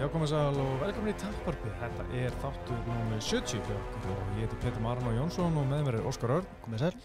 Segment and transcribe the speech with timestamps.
[0.00, 1.70] Já, komið sæl og velkomin í Tapparpi.
[1.76, 5.82] Þetta er þáttur númið 70 hjá okkur og ég heiti Petur Marno Jónsson og með
[5.84, 6.48] mér er Óskar Örn.
[6.64, 6.96] Komið sér.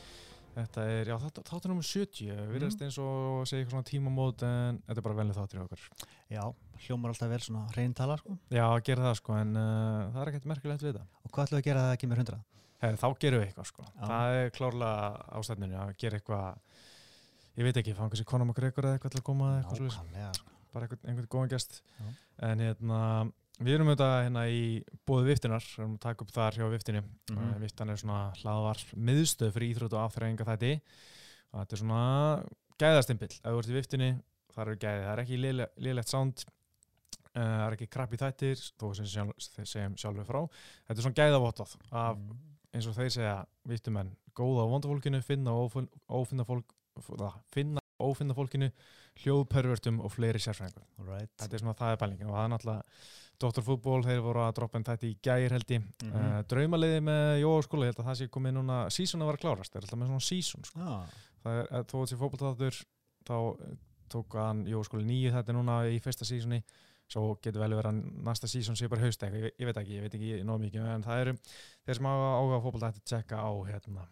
[0.54, 2.30] Þetta er, já, þátt, þáttur númið 70.
[2.54, 5.66] Við erum eins og segja eitthvað svona tímamót en þetta er bara velnið þáttur hjá
[5.66, 6.08] okkur.
[6.38, 6.44] Já,
[6.86, 8.40] hljómar alltaf vel svona reyntala sko.
[8.56, 11.12] Já, gera það sko, en uh, það er ekkert merkilegt við það.
[11.20, 12.42] Og hvað ætlum við að gera að það kemur hundra?
[12.80, 13.92] Hey, þá gerum við eitthvað sko.
[13.92, 14.08] Já.
[14.08, 14.98] Það er klárlega
[15.42, 16.48] ástæðninu að gera eitthvað,
[17.60, 18.00] ég veit ekki,
[20.76, 22.06] bara einhvern, einhvern góðan gest Já.
[22.50, 23.00] en hérna
[23.64, 24.62] við erum auðvitað hérna í
[25.08, 27.38] bóði viftunar við erum að taka upp þar hjá viftinni mm Mhm.
[27.46, 27.60] -hmm.
[27.64, 30.74] viftan er svona hlaðvar miðstöð fyrir íþrótt og afþræðinga þætti
[31.54, 32.02] og þetta er svona
[32.80, 34.10] gæðastimpill ef þú ert í viftinni,
[34.56, 35.38] það eru gæði það er ekki
[35.86, 36.44] lélegt sound
[37.36, 40.42] uh, það er ekki krabbi þættir þó sem sjálf, segjum sjálfur frá
[40.88, 42.38] þetta er svona gæðavottáð af Mm.
[42.76, 46.66] eins og þeir segja viftumenn góða á vondafólkinu, finna ófin- ófinna fólk
[47.52, 48.72] finna ófinna fólkinu
[49.24, 51.32] hljóðpervertum og fleiri sérfræðingur Alright.
[51.40, 52.84] þetta er svona það er pælingin og það er náttúrulega
[53.36, 53.64] Dr.
[53.68, 56.46] Fútból, þeir voru að droppa en þetta í gægir held ég mm Mhm.
[56.48, 59.80] draumaliði með Jóaskóla, ég held að það sé komið núna sísón að vera klárast, það
[59.82, 60.80] er alltaf með svona sísón sko.
[60.80, 60.96] Já,
[61.44, 62.82] það er, þó þessi fótboltáður
[63.28, 63.76] þá eh,
[64.10, 66.62] tók hann Jóaskóla nýju þetta núna í fyrsta sísóni
[67.12, 69.96] svo getur vel verið að næsta sísón sé bara haust eitthvað, ég, ég veit ekki,
[70.00, 71.34] ég veit ekki nóg mikið en það eru,
[71.86, 74.08] þeir sem áhuga á fótbolta þetta tjekka á hérna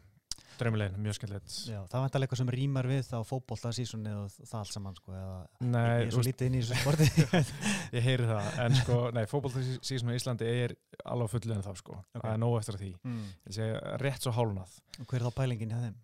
[0.59, 4.55] draumaliðin, mjög skemmtilegt já, það var eitthvað sem rýmar við þá fótbolta sísunni og það
[4.59, 5.15] allt saman sko.
[5.17, 7.09] Eða, Nei, ég er svo lítið inn í þessu sporti.
[7.97, 11.71] Ég heyri það, en sko, nei, fótballtísísum í Íslandi er alveg á fullu en þá,
[11.79, 11.99] sko.
[12.13, 12.23] Ok.
[12.23, 12.91] Það er nóg eftir því.
[13.03, 13.27] mm.
[13.49, 14.79] Ég segi rétt svo hálunað.
[14.99, 15.99] Og hver er þá pælingin hjá þeim?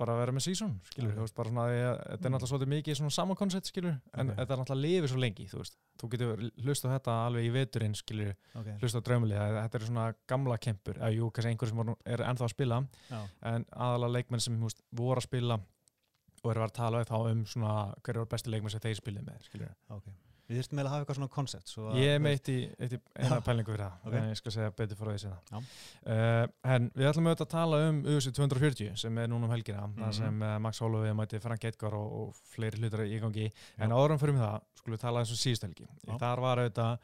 [0.00, 1.16] Bara að vera með sísón, skilur, Ok.
[1.18, 2.34] þú veist, bara svona, ég, þetta er Mm.
[2.34, 4.36] náttúrulega svolítið mikið svona sama koncept, skilur, en Ok.
[4.38, 5.76] þetta er náttúrulega lifið svo lengi, þú veist.
[6.00, 8.78] Þú getur hlust á þetta alveg í veturinn, skilur, Okay.
[8.80, 12.18] hlust á draumlið, þetta er svona gamla kempur, eða jú, kannski einhver sem voru- er
[12.18, 12.88] ennþá að spila,
[13.42, 15.60] en aðalega leikmenn sem, þú veist, voru að spila
[16.42, 19.24] og eru að tala við þá um svona hver eru besti leikmenn sem þeir spilið
[19.26, 19.74] með, skilur.
[19.90, 20.12] Okay.
[20.50, 21.68] Við þurftum eiginlega að hafa eitthvað svona koncept.
[21.70, 24.14] Svo Ég er með eitt í, í eina pælingu fyrir það, Ok.
[24.18, 25.30] en ég skal segja betur frá því.
[25.30, 25.60] Já.
[26.10, 29.86] Uh, en við ætlum auðvitað að tala um UFC 240 sem er núna um helgina,
[29.86, 30.00] Mhm.
[30.02, 33.52] þar sem uh, Max Holloway mæti Frank Edgar og, og fleiri hlutar í gangi.
[33.78, 35.86] En áðurum fyrir mig það, skulum við tala eins og síðust helgi.
[36.18, 36.98] Þar var auðvitað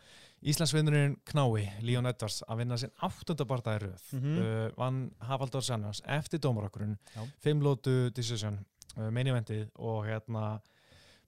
[0.46, 4.02] Íslandsvinnurinn Knái, Leon Edwards, að vinna sinn áttundabardagi röð.
[4.12, 4.38] Mhm.
[4.38, 7.22] uh, vann Hafaldur Sannars eftir dómarokkurinn, Já.
[7.40, 8.58] fimm lótu decision,
[8.96, 10.60] main eventið og hérna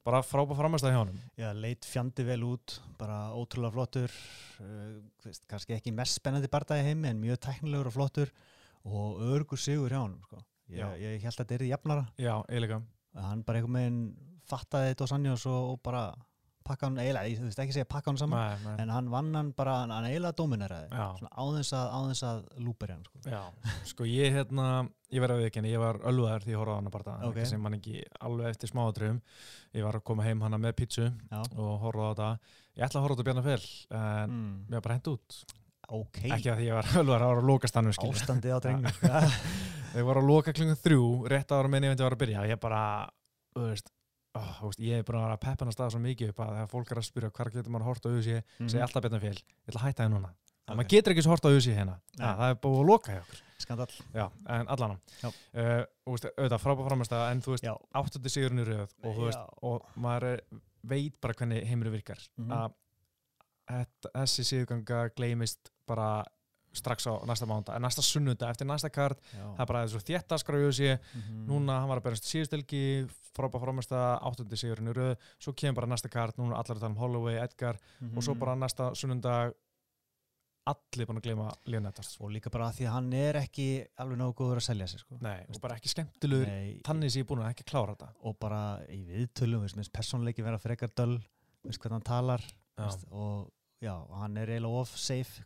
[0.07, 1.19] bara frábæð framæstað hjá honum.
[1.39, 4.15] Já, leit fjandi vel út, bara ótrúlega flottur,
[4.63, 8.33] uh, kannski ekki mest spennandi bardagi heimi en mjög tæknilegur og flottur
[8.85, 10.23] og örgur sigur hjá honum.
[10.29, 10.41] Sko.
[10.69, 12.09] Ég, ég held að þetta er í jafnara.
[12.21, 12.83] Já, eiginlega.
[13.19, 14.03] hann bara einhvern veginn
[14.49, 16.03] fattaði Dos Anjos og, og bara
[16.69, 18.77] pakka hann eiginlega, ég þú veist ekki segja pakka hann saman Nei, nei.
[18.85, 21.03] en hann vann hann bara, hann, hann eiginlega domineraði
[21.33, 23.23] áðins að, áðins að lúperi hann sko.
[23.25, 24.67] Já, sko ég hérna,
[25.15, 27.29] ég verði að viðkynna, ég var ölluðar því ég horfði á hana bara Ok.
[27.33, 27.49] okay.
[27.51, 29.23] sem man ekki alveg eftir smáadröfum
[29.79, 31.41] ég var að koma heim hana með pítsu Já.
[31.57, 32.31] og horfði á þetta,
[32.79, 34.53] ég ætla að horfa á þetta Bjarnar Fel en mm.
[34.69, 35.39] mér var bara hent út
[35.89, 38.59] ok, ekki að því ég var ölluðar að var að loka stannu skilur ástandið á
[38.65, 39.13] drengnum sko.
[39.99, 42.83] ég var að loka klunga þrjú, rétt ára minni ég var að byrja, ég bara
[43.57, 43.93] þú veist,
[44.59, 46.39] þú veist, ég er bara að vera að peppa hann að staða svo mikið upp
[46.45, 48.69] að þegar fólk er að spyrja hvar getur maður að horta á USA, Mhm.
[48.69, 49.39] segja alltaf Bjarnar Fel.
[49.39, 50.31] Ég ætla að hætta það núna,
[50.69, 50.77] Ok.
[50.77, 53.21] maður getur ekki svo horta á USA hérna, ja, það er búið að loka hjá
[53.23, 53.43] okkur.
[54.15, 55.29] Já, en allan Já.
[55.29, 59.83] uh, veist, auðvitað frábæð framist en þú veist, áttundi sigurinn í röð og veist, og
[59.97, 60.41] maður
[60.85, 62.19] veit bara hvernig heimur virkar.
[62.39, 62.51] Mhm.
[62.51, 62.73] að
[63.69, 66.25] þetta- þessi sigurganga gleymist bara
[66.73, 69.45] strax á næsta mánda, en næsta sunnunda eftir næsta kart, Já.
[69.57, 71.47] það er bara þessu þéttaskráju sig, Mhm.
[71.49, 75.87] núna hann var að berast síðustelgi, frábæð framist áttundi sigurinn í röð, svo kemur bara
[75.87, 77.79] næsta kart núna allar að tala um Holloway, Edgar.
[78.17, 79.53] Og svo bara næsta sunnunda
[80.69, 84.35] allir búin að gleyma Leonardars og líka bara því að hann er ekki alveg nógu
[84.37, 85.17] góður að selja sig sko.
[85.25, 86.83] Nei, og bara ekki skemmtilegur.
[86.85, 88.09] Tannis ég er búin að ekki klára þetta.
[88.29, 88.61] Og bara
[88.93, 91.23] í viðtölum veist, minnst persónleiki vera frekar döl
[91.65, 92.45] veist hvernig hann talar
[93.11, 93.49] og
[93.81, 95.45] já, hann er eiginlega of safe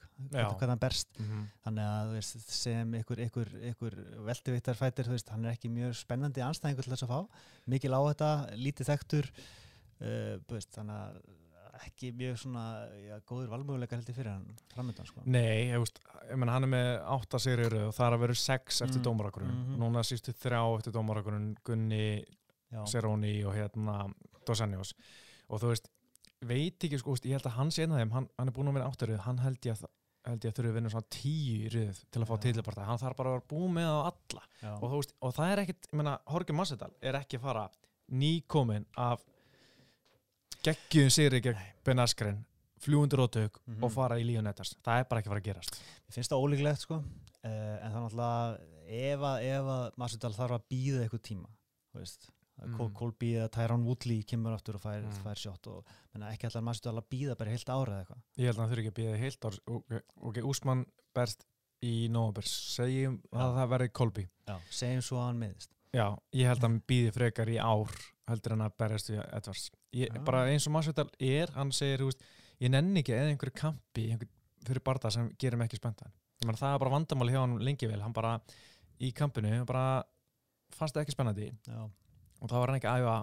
[0.57, 1.09] hvernig hann berst.
[1.19, 1.47] Mm -hmm.
[1.65, 3.97] þannig að veist, sem ykkur, ykkur, ykkur
[4.27, 7.29] veist, hann er ekki mjög spennandi anstæðingur til þess að fá.
[7.67, 9.31] Mikil á þetta, lítið þekktur
[10.01, 11.23] uh, þú veist, þannig að
[11.87, 12.65] ekki mjög svona,
[13.09, 15.23] já, góður valmöguleikar held ég fyrir hann framöndan, sko.
[15.25, 15.99] Nei, ég, veist,
[16.31, 19.05] ég menn, hann er með 8 sigrir og það er að vera 6 eftir Mm,
[19.09, 19.51] dómarakurinn.
[19.51, 19.81] mhm.
[19.81, 22.25] núna sístu þrjá eftir dómarakurinn Gunni,
[22.87, 24.15] Seróni og hérna
[24.47, 24.95] Dos Anjos.
[25.49, 25.89] Og þú veist,
[26.49, 28.69] veit ekki sko, ég held að hann sé einn af þeim, hann, hann er búin
[28.73, 29.91] að vera áttarið hann held ég að
[30.23, 32.43] held ég að þurfi að vinna svona tíu í rið til að fá Já.
[32.45, 34.43] titlaparta hann þarf bara að vera búin með á alla.
[34.79, 37.65] Og, veist, og það er ekkit, ég menna, Jorge Masvidal er ekki að fara
[38.13, 39.25] nýkomin af
[40.63, 42.45] geggjum sigri gegn Ben Askren
[42.83, 43.83] fljúundur ótök Mhm.
[43.85, 45.81] og fara í Leon Edwards það er bara ekki að fara að gerast.
[46.07, 46.95] Mér finnst það ólíklegt sko.
[47.43, 47.51] Uh,
[47.83, 51.49] en það er náttúrulega ef að, ef að Masvidal þarf að býða eitthvað tíma
[51.93, 52.29] þú veist,
[52.61, 52.93] mm.
[52.99, 55.23] Colby eða Tyrone Woodley kemur aftur og fær, Mm.
[55.25, 55.85] fær sjátt og
[56.15, 58.23] menna, ekki allar maður stjórn að býða bara heilt ára eða eitthvað.
[58.37, 59.59] Ég held að hann þurfi ekki að býða heilt ár.
[59.67, 61.47] Ok, ok, Úsmann berst
[61.83, 63.39] í Nóabers segjum Já.
[63.39, 66.83] að það verði Kolby Já, segjum svo að hann miðist Já, ég held að hann
[66.89, 67.91] býði frekar í ár
[68.29, 70.25] heldur en að berjast við Edvards ég, Já.
[70.25, 72.23] bara eins og Masvidal er, hann segir veist,
[72.61, 74.29] ég nenni ekki eða einhverju kampi einhver,
[74.65, 75.83] fyrir barða sem gerir mig ekki
[76.47, 78.01] meina það er bara vandamáli hjá hann lengi vel.
[78.03, 78.37] Hann bara
[79.03, 80.03] í kampinu hann bara
[80.75, 81.49] fannst það ekki spennandi.
[81.69, 81.83] Já,
[82.43, 83.17] og þá var hann ekki að æfa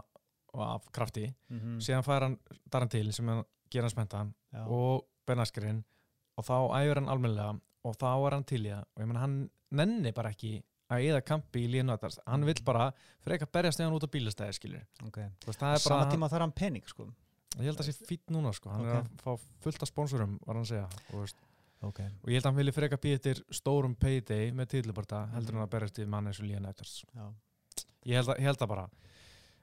[0.65, 1.27] af krafti.
[1.51, 2.37] Mm síðan fær hann
[2.71, 4.63] daran til sem hann gera hann spenntan já.
[4.65, 5.83] og Bernaskarinn
[6.39, 8.85] og þá æfur hann almennilega og þá er hann til í það.
[8.95, 12.91] Og ég meina hann nenni bara ekki að eða kampi í að hann vill bara
[13.21, 15.19] frekar berjast eða hann út á bílastæði skilur ok.
[15.43, 17.05] Þú veist, það er Sama bara, tíma þarf hann pening sko.
[17.57, 18.69] Ég held að það sé fýtt núna sko.
[18.69, 19.05] hann er Ok.
[19.05, 21.45] að fá fullt af sponsorum var hann að segja og, þú veist,
[21.81, 21.99] Ok.
[22.23, 25.61] Og ég held að hann vilja frekar býða eftir stórum payday með titlubarta heldur en
[25.63, 26.45] að berjast í mann eins og
[27.15, 27.29] Já,
[28.05, 28.87] ég held, að, ég held að bara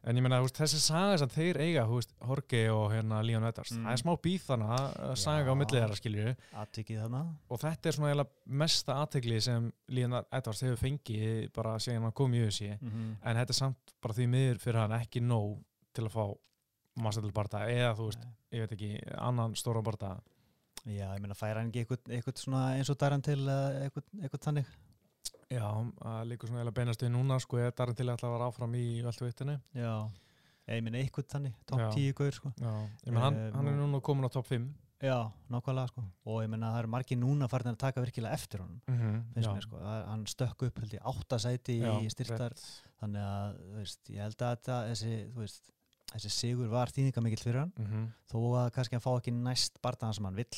[0.07, 3.87] en ég veist, þessi saga sem þeir eiga veist, Jorge og hérna Líðan Ættars Mm.
[3.87, 5.59] það er smá býð þannig að saga á Já.
[5.59, 6.37] milli þeirra skilju
[7.51, 12.35] og þetta er svona mesta aðtegli sem Líðan Ættars hefur fengið bara síðan hann kom
[12.35, 13.17] í USA mm -hmm.
[13.23, 15.59] en þetta er samt bara því miður fyrir hann ekki nóg
[15.93, 16.37] til að fá
[16.97, 20.21] Massadalbarta eða þú veist, ég veit ekki, annan stóra barta
[20.87, 24.41] Já, ég meina færa hann ekki eitthvað, eitthvað svona eins og daran til eitthvað, eitthvað
[24.41, 24.67] þannig
[25.53, 25.67] Já,
[26.01, 28.35] það líkur svona eiginlega beinast við núna sko, ég er darinn til að ætla að
[28.35, 29.93] vera áfram í veltuvittinu Já,
[30.73, 31.91] ég meina eitthvað þannig top Já.
[31.95, 32.51] 10 gaur sko.
[32.59, 32.73] Já,
[33.07, 34.67] ég menn hann, Eh, hann er nú- núna komin á topp 5
[35.05, 36.03] Já, nákvæmlega sko.
[36.25, 39.23] Og ég meina það eru margir núna farin að taka virkilega eftir honum mm -hmm.
[39.35, 42.53] finnst mér sko, það, hann stökk upp held ég áttasæti í styrtar
[43.01, 45.71] þannig að þú veist, ég held að þetta, þessi, þú veist,
[46.13, 47.73] þessi sigur var þýðingamikill fyrir hann.
[47.77, 48.13] Mm -hmm.
[48.33, 50.57] þó að kannski hann fá ekki næst bardaðan sem hann vill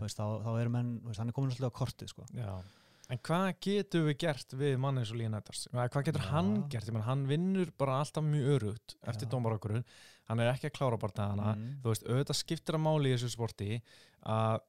[0.00, 2.24] veist, þá, þá erum hann, þú veist, hann er komin alltaf á kortið sko.
[2.32, 2.62] já
[3.10, 5.64] En hvað getur við gert við mann eins og Líðan Ættars?
[5.74, 6.28] Hvað getur Já.
[6.30, 6.90] hann gert?
[6.94, 9.32] Menn, hann vinnur bara alltaf mjög örugt eftir Já.
[9.34, 9.84] dómarakurinn
[10.30, 11.70] hann er ekki að klára bartaðana mm.
[11.82, 13.80] þú veist, auðvitað skiptir að máli í þessu sporti
[14.22, 14.60] að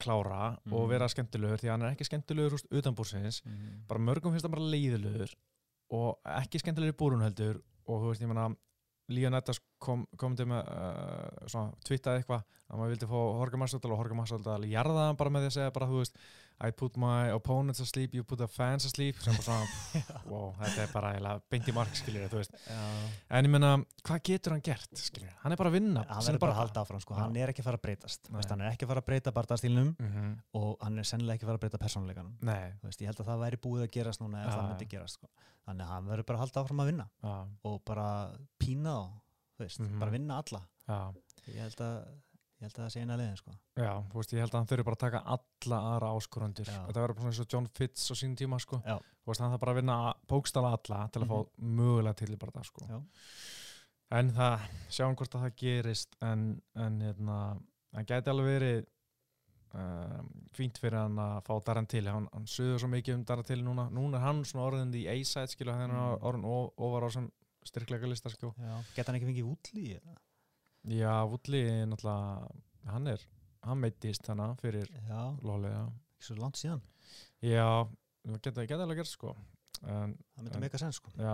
[0.00, 0.88] klára og Mhm.
[0.90, 3.84] vera skemmtilegur því hann er ekki skemmtilegur úst, utanbúrsins Mm.
[3.86, 5.34] bara mörgum finnst það bara leiðilegur
[5.92, 8.56] og ekki skemmtilegur í búrun heldur og þú veist, ég meina
[9.12, 12.40] Líðan Nettas kom, kom til með uh, svona, twittaði eitthvað
[12.72, 15.56] að maður vildi fá Horga Massadal og Horga Massadal jarða hann bara með því að
[15.58, 16.16] segja bara, þú veist
[16.62, 20.82] I put my opponents asleep, you put the fans asleep sem bara svona, wow, þetta
[20.84, 22.54] er bara beint í mark, skiljur, þú veist.
[22.68, 22.78] Já,
[23.38, 23.72] en ég meina,
[24.06, 26.84] hvað getur hann gert, skiljur hann er bara að vinna hann verður bara að halda
[26.84, 27.14] áfram sko.
[27.18, 28.30] Hann er ekki að fara að breytast.
[28.30, 30.30] Veist, hann er ekki að fara að breyta bardaðstílnum mm -hmm.
[30.62, 33.20] og hann er sennilega ekki að fara að breyta persónleikanum Nei, Þú veist, ég held
[33.20, 35.28] að það væri búið að gerast núna ef Já, það myndi gerast sko.
[35.66, 38.08] þannig að hann verður bara að halda áfram að vinna já, og bara
[38.58, 39.10] pína þá
[39.54, 39.98] þú veist, Mhm.
[39.98, 40.62] bara vinna alla.
[40.88, 41.14] Já.
[41.48, 42.04] Ég held að,
[42.64, 43.52] ég held að það sé eina leiðin sko.
[43.76, 46.70] Já, þú veist, ég held að hann þurfi bara að taka alla aðra áskorandur.
[46.72, 46.78] Já.
[46.88, 48.80] Þetta verður svona eins og John Fitz á sín tíma, sko.
[48.86, 48.96] Já.
[49.24, 49.98] Þú veist, hann þarf bara að vinna
[50.32, 51.38] bókstala alla til að fá
[51.80, 52.88] mögulega til í bara það, sko.
[52.88, 52.98] Já.
[54.18, 54.66] En það,
[54.96, 56.42] sjáum hvort að það gerist, en,
[56.76, 57.38] en hérna,
[57.96, 58.82] hann gæti alveg verið
[59.74, 62.04] um, fínt fyrir hann að fá Darren til.
[62.10, 63.88] Hann, hann suður svo mikið um Darren til núna.
[63.94, 66.28] Núna er hann svona orðin í A-side, skilu, hann er Mm.
[66.30, 66.46] orðin
[66.76, 67.30] ofar á sem
[67.64, 68.52] styrkleika lista, sko.
[68.94, 69.86] geta hann ekki fengið útlí
[70.84, 72.48] Já, er náttúrulega,
[72.92, 73.22] hann er,
[73.64, 75.20] hann meittist þannig fyrir já.
[75.32, 76.82] ekki svo langt síðan.
[77.44, 77.88] Já,
[78.24, 79.34] það geta, geta alveg gert sko.
[79.84, 81.10] En, það myndi meika senn sko.
[81.20, 81.32] já,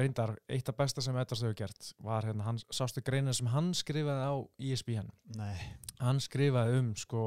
[0.00, 3.74] reyndar, eitt af besta sem Edvards hefur gert var hérna, hann, sástu greina sem hann
[3.76, 5.58] skrifaði á E ESPN nei,
[6.00, 7.26] hann skrifaði um sko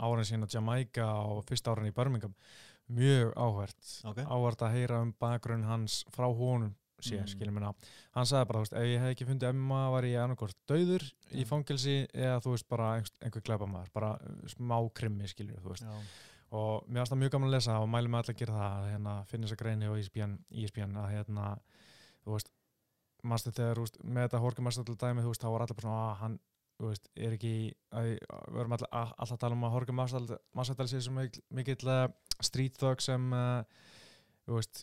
[0.00, 2.34] árin sína Jamaica og fyrsta árin í Birmingham.
[2.90, 3.90] Mjög áhvert.
[4.08, 4.22] Ok.
[4.24, 7.24] Áhvert að heyra um bakgrunn hans frá honum sé, Mm.
[7.24, 7.32] mm.
[7.34, 7.72] skilur minna
[8.16, 11.04] hann sagði bara, þú veist, ef ég hef ekki fundið Emma var ég annarkort döður
[11.32, 11.48] í Já.
[11.50, 15.86] fangelsi eða þú veist, bara einhver, einhver glæpamaður bara uh, smá krimmi, skilur þú veist
[15.86, 15.98] já,
[16.50, 18.88] og mér finnst það mjög gaman að lesa og mælum allir að gera það að
[18.92, 21.48] hérna, finna þess að greini og ESPN, ESPN að hérna,
[22.24, 22.50] þú veist
[23.22, 26.04] maður þegar, veist, með þetta Horka Massadal dæmi, þú veist, þá var allir bara svona
[26.10, 26.36] að hann,
[26.80, 27.52] þú veist, er ekki
[27.92, 31.18] að, við erum allir, all, alltaf að tala um að Horka Massadal, Massadal sé sem
[31.20, 32.06] mikill, mikill uh,
[32.40, 33.60] street thug sem uh,
[34.48, 34.82] þú veist,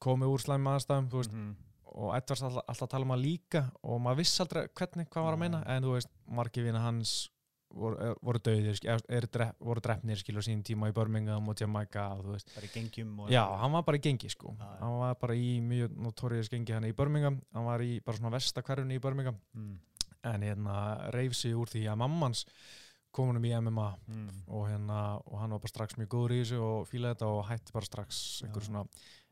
[0.00, 1.56] komið úr slæmi aðstæðum, veist, Mhm.
[1.98, 5.34] og Edvards alltaf, alltaf tala um að líka og maður viss aldrei hvernig, hvað var
[5.34, 7.30] að meina en þú veist, margir vina hans
[7.74, 11.56] voru, er- voru döðir, er, er, drep, voru drefnir skilur sín tíma í Birmingham og
[11.60, 14.54] Jamaica og þú veist, bara í gengjum og já, hann var bara í gengi sko,
[14.58, 14.78] já.
[14.80, 18.30] hann var bara í mjög notorious gengi hann í Birmingham, hann var í bara svona
[18.32, 19.78] vestakverfni í Birmingham, mm.
[20.24, 22.44] en hérna reyf sig úr því að mammans
[23.12, 24.30] kom honum í MMA Mm.
[24.48, 27.46] og hérna og hann var bara strax mjög góður í þessu og fílaði þetta og
[27.48, 28.84] hætti bara strax einhver svona,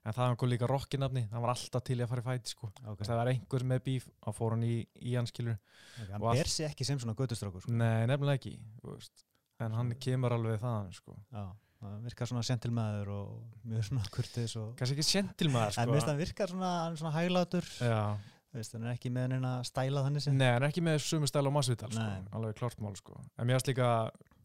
[0.06, 2.52] en það hann kom líka Rocky nafni, hann var alltaf til að fara í fæti
[2.54, 5.26] sko ok, Þess að það var einhver með bíf að fór hann í, í hann
[5.30, 7.72] skilur ok, hann og allt- ber sig ekki sem svona göttustrákur sko.
[7.74, 8.54] Nei, nefnilega ekki.
[9.66, 11.16] En hann kemur alveg þaðan sko.
[11.32, 11.44] já,
[11.82, 16.10] hann virkar svona sentilmaður og mjög svona kurtis og Kanski ekki sentilmaður en finnst sko.
[16.12, 17.14] hann virkar svona, hann svona
[18.56, 21.28] veist, hann er ekki með henni að stæla þannig Nei, hann er ekki með sumu
[21.28, 22.06] stæla á massvital sko,
[22.38, 23.18] alveg klart mál sko.
[23.36, 23.90] en mér varst líka,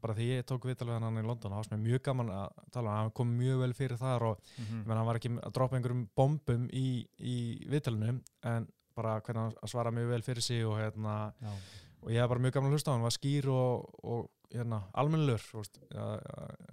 [0.01, 2.59] bara því ég tók vital við hann í London, það varst mér mjög gaman að
[2.75, 4.81] tala um hann, kom mjög vel fyrir þar og Mhm.
[4.81, 7.37] ég menn, hann var ekki að droppa einhverjum bombum í, í
[7.69, 11.33] vitalinu en bara hvernig hann svara mjög vel fyrir sig og hérna,
[12.03, 14.81] og ég hef bara mjög gaman að hlusta á hann, var skýr og, og hérna,
[14.93, 15.39] almennlur
[15.93, 16.19] ja,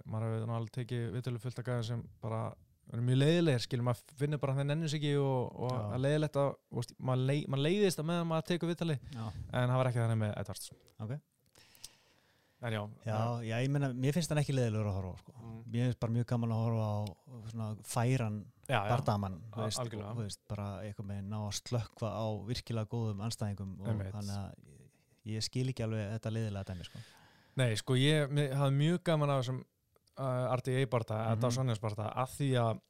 [0.05, 2.41] maður hefur alveg tekið vitölu fullt af gæðin sem bara
[2.91, 5.99] eru mjög leiðilegir, skilur maður finnir bara að það nennir sig ekki og, og að
[6.01, 6.55] leiðilegt að
[6.99, 9.25] maður, leið, leiðist að meðan maður tekur vitali Já.
[9.53, 11.11] en það var ekki þannig með Edvards Ok.
[12.61, 15.35] En já, Já, já, ég meina, mér finnst hann ekki leiðilegur að horfa sko.
[15.39, 15.59] Mm.
[15.71, 16.97] Mér finnst bara mjög gaman að horfa á
[17.51, 18.39] svona færan
[20.19, 24.51] veist, bara eitthvað með ná að slökkva á virkilega góðum anstæðingum og þannig að
[25.33, 27.05] ég, skil ekki alveg þetta leiðilega dæmi sko.
[27.59, 31.47] Nei, sko, ég hafði mjög gaman af þessum uh, RDA barta, mm.
[31.47, 32.11] -hmm.
[32.11, 32.83] Að því að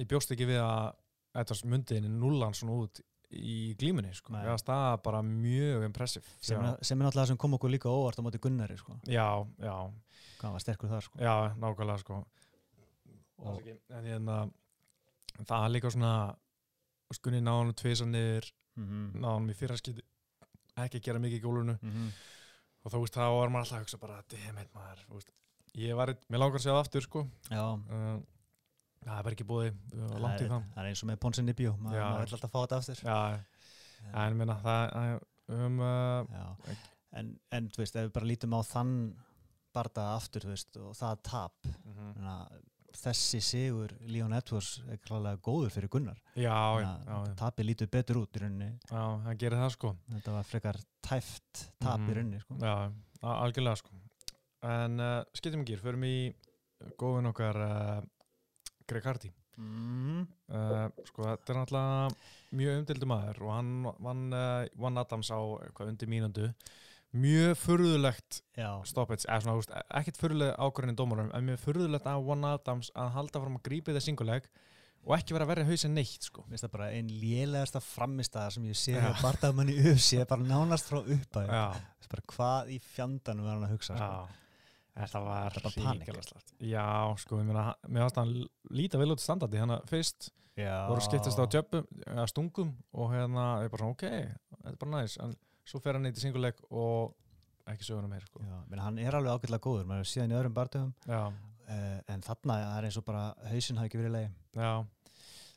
[0.00, 0.90] ég bjóst ekki við að
[1.40, 6.58] Edvards mundiðinni nullan svona út í glímunni, sko, ég varst það bara mjög impressiv sem,
[6.82, 8.96] sem er náttúrulega það sem kom okkur líka óvart á móti Gunnari sko.
[9.06, 9.28] já,
[9.62, 9.74] já,
[10.40, 11.18] hvað var sterkur þar sko.
[11.22, 12.24] já, nákvæmlega sko.
[13.40, 14.50] Og- og, en hérna
[15.46, 16.14] það er líka svona
[17.14, 20.02] skunni náðan tvisar niður mm náðan í fyrra skiti
[20.80, 22.10] ekki að gera mikið í gólunu -hmm.
[22.84, 25.32] og þú veist, þá var maður alltaf að hugsa bara dammit maður, þú veist.
[25.74, 27.20] Ég var, mér langar að segja það aftur sko.
[27.50, 28.20] Já, uh,
[29.04, 29.74] það er bara ekki búið
[30.20, 30.64] langt í það.
[30.74, 33.02] það er, eins og með Ponsin í bjó maður maður vill alltaf fá þetta aftur
[33.04, 33.18] já,
[34.24, 35.20] en minna það
[35.60, 36.74] um, uh.
[37.18, 38.90] En, en þú veist, ef við bara lítum á þann
[39.74, 42.12] barda aftur, þú veist, og það tap mhm.
[42.14, 42.60] Þannig að
[43.00, 46.16] þessi sigur Leon Edwards er klálega góður fyrir Gunnar.
[46.34, 48.70] Já, já, já, tapið lítur betur út í rauninni.
[48.90, 49.90] Já, það gerir það sko.
[50.10, 52.08] Þetta var frekar tæft tap Mhm.
[52.10, 52.56] í rauninni sko.
[52.58, 52.74] já,
[53.30, 54.00] algjörlega sko.
[54.70, 56.34] En uh, skiptum ekki, förum í
[56.98, 58.00] góðun okkar uh,
[58.90, 60.20] Greg Hardy mm.
[60.50, 65.92] uh, sko þetta er náttúrulega mjög umdildu maður og hann vann uh, Adams á eitthvað
[65.92, 66.48] undir mínundu
[67.10, 72.10] mjög furðulegt Já, stoppage, eða svona, veist, ekkert furðuleg ákvörðin í dómarum, en mjög furðulegt
[72.10, 74.50] að One Adams að halda fram að grípa þetta singuleg
[75.00, 76.44] og ekki vera að verja hausin neitt sko.
[76.44, 79.06] mér finnst það bara einn lélegasta framistæða sem ég sé Já.
[79.08, 81.54] að bardaðum hann í UFC bara nánast frá uppæð
[82.34, 84.28] hvað í fjandanum var hann að hugsa sko.
[85.00, 86.52] Þetta var hrikalega slagt.
[86.60, 86.84] já,
[87.22, 88.34] sko, ég meina, mér varst hann
[88.70, 90.88] líta vel út standardi, hérna fyrst Já.
[90.90, 94.04] voru skiptast á jöpum, eða stungum og hérna, ég bara svona, ok,
[94.58, 97.14] þetta er bara næs en svo fer hann í singuleg og
[97.70, 98.42] ekki söguna meir, sko.
[98.44, 101.98] Já, menn, hann er alveg ágætlega góður, maður er síðan í öðrum bardöfum já, uh,
[102.12, 104.72] en þarna er eins og bara hausinn hafi ekki verið leið já,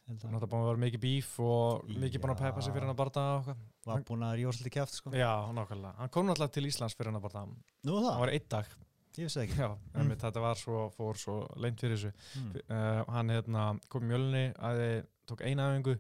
[0.04, 2.94] hann átti búin að vera mikið bíf og mikið búin að peppa sig fyrir hann
[2.94, 3.62] að barða og eitthvað.
[3.88, 5.14] var búin að rífa svolítið kjáft sko.
[5.16, 5.94] Já, nákvæmlega.
[6.02, 7.44] Hann kom náttúrulega til Íslands fyrir hann að barða.
[7.88, 8.74] Nú Það það, var einn dag.
[9.20, 10.12] Ég vissi ekki Já, mm.
[10.24, 12.12] þetta var svo, fór svo leint fyrir þessu.
[12.40, 12.52] mm.
[12.68, 14.84] Uh, hann hérna, kom í mjölni, að
[15.30, 15.94] tók eina öfingu,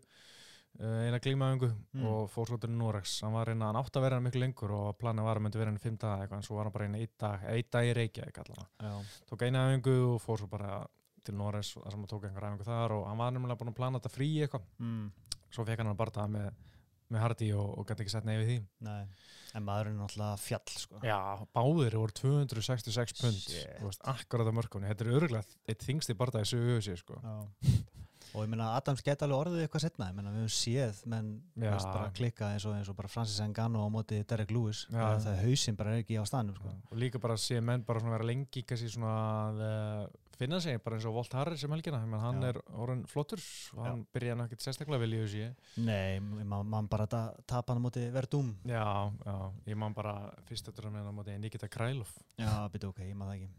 [0.79, 2.05] uh, eina glímaöfingu Mm.
[2.10, 3.20] og fór svo til Norex.
[3.22, 5.60] Hann var reyna, hann átti að vera hann miklu lengur og planið var að myndi
[5.62, 7.86] vera hann fimm daga eitthvað, en svo var hann bara einn einn dag, einn dag
[7.86, 8.98] í Reykjavík allavega.
[9.29, 10.82] Tók eina öfingu og fór svo bara
[11.24, 13.77] til Norex þar sem hann tók einhver öfingu þar og hann var nefnilega búin að
[13.77, 14.65] plana þetta frí eitthvað.
[14.79, 15.12] mm.
[15.53, 16.50] Svo fekk hann að barða með,
[17.12, 18.60] með Hardy og, og gæti ekki sett neyfið því.
[18.88, 19.03] nei
[19.53, 21.00] en maðurinn er náttúrulega fjall sko.
[21.05, 21.17] Já,
[21.53, 26.79] báðir voru 266 pund akkurat á mörkunni Þetta er örgulega eitt þingsti barða í sögu
[26.81, 27.19] sig sko.
[28.33, 31.27] Og ég meina Adams geta alveg orðið eitthvað setna ég meina við höfum séð menn
[31.53, 35.19] veist, bara klikka eins og, eins og bara Francis Ngannou á móti Derek Lewis það,
[35.27, 36.72] það hausinn bara er ekki á staðnum sko.
[36.89, 39.13] og líka bara sé menn bara vera lengi kannski svona
[39.53, 40.07] uh,
[40.39, 41.99] finna sig bara eins og Volt Harris sem helgina.
[42.05, 42.49] Menn hann Já.
[42.49, 43.41] er orðin flottur
[43.77, 47.73] og hann byrjaði hann ekkert sérstaklega vel í þessu nei, maður man bara ta tapa
[47.73, 48.53] hann á móti Verdum.
[48.67, 48.85] Já,
[49.25, 49.35] já,
[49.69, 50.15] ég man bara
[50.49, 53.51] fyrst eftir að meina á móti Nikita Krælov já, byrju ok, ég maður það ekki.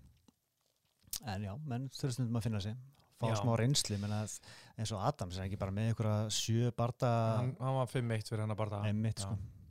[1.35, 2.77] En já, menn þurftum að finna sig.
[3.15, 3.37] Fá Já.
[3.39, 4.25] smá reynsli menna,
[4.75, 8.43] eins og Adams er ekki bara með einhverja sjö barda hann, hann var 5-1 fyrir
[8.43, 9.29] hann að einmitt Já.
[9.29, 9.64] sko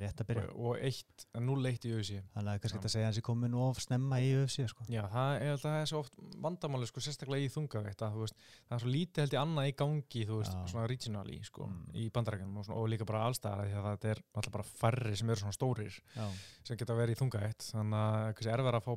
[0.00, 0.44] rétt að byrja.
[0.52, 3.78] Og, og 1, 0-1 í þessu þannig að kannski þetta segja hans í komin of
[3.80, 4.84] snemma í UFC sko.
[4.90, 8.36] Já, það er, það er svo oft vandamáli sko, sérstaklega í þungaveitt að þú veist,
[8.66, 10.66] það er svo lítið held ég annað í gangi þú veist, Já.
[10.72, 11.90] svona regionally sko, Mm.
[11.94, 15.30] í bandarækjum og, og líka bara allstæðar því að þetta er alltaf bara færri sem
[15.30, 16.26] eru svona stórir já,
[16.64, 18.94] sem geta verið í þungaveitt þannig að kannski er verið að fá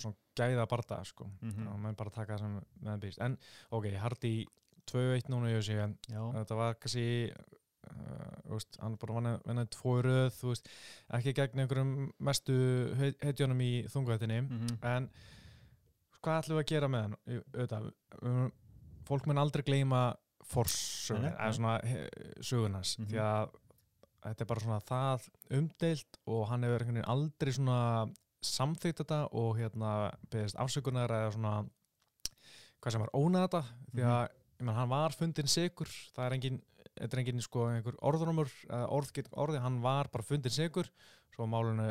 [0.00, 1.66] svona gæða barða sko, Mhm.
[1.68, 3.38] og menn bara taka það sem meðan býst, en
[3.70, 4.46] ok, Hardy
[4.90, 7.32] 2-1 núna í já, þetta var kannski
[8.50, 10.68] veist, hann bara vann að tvo í röð þú veist,
[11.18, 12.56] ekki gegn einhverjum mestu
[12.98, 14.78] heit- heitjónum í þungaðinni Mhm.
[14.82, 15.10] en
[16.22, 17.16] hvað ætlum við að gera með hann
[17.54, 17.92] auðvitað,
[18.22, 18.52] um,
[19.08, 20.02] fólk mun aldrei gleyma
[20.50, 22.10] forsögun eða svona he-
[22.42, 23.06] sögunans Mhm.
[23.10, 23.50] því að
[24.24, 29.28] þetta er bara svona það umdeilt og hann hefur einhvern veginn aldrei svona samþýtt þetta
[29.32, 31.68] og hérna beðist afsökunar eða svona
[32.82, 33.62] hvað sem var ónað þetta
[33.94, 34.10] því Mhm.
[34.10, 34.28] að
[34.60, 36.62] ég menn, hann var fundin sigur það er engin
[37.00, 40.90] þetta enginn sko einhver orðrumur orð, get- orði, hann var bara fundin sigur
[41.34, 41.90] svo málunu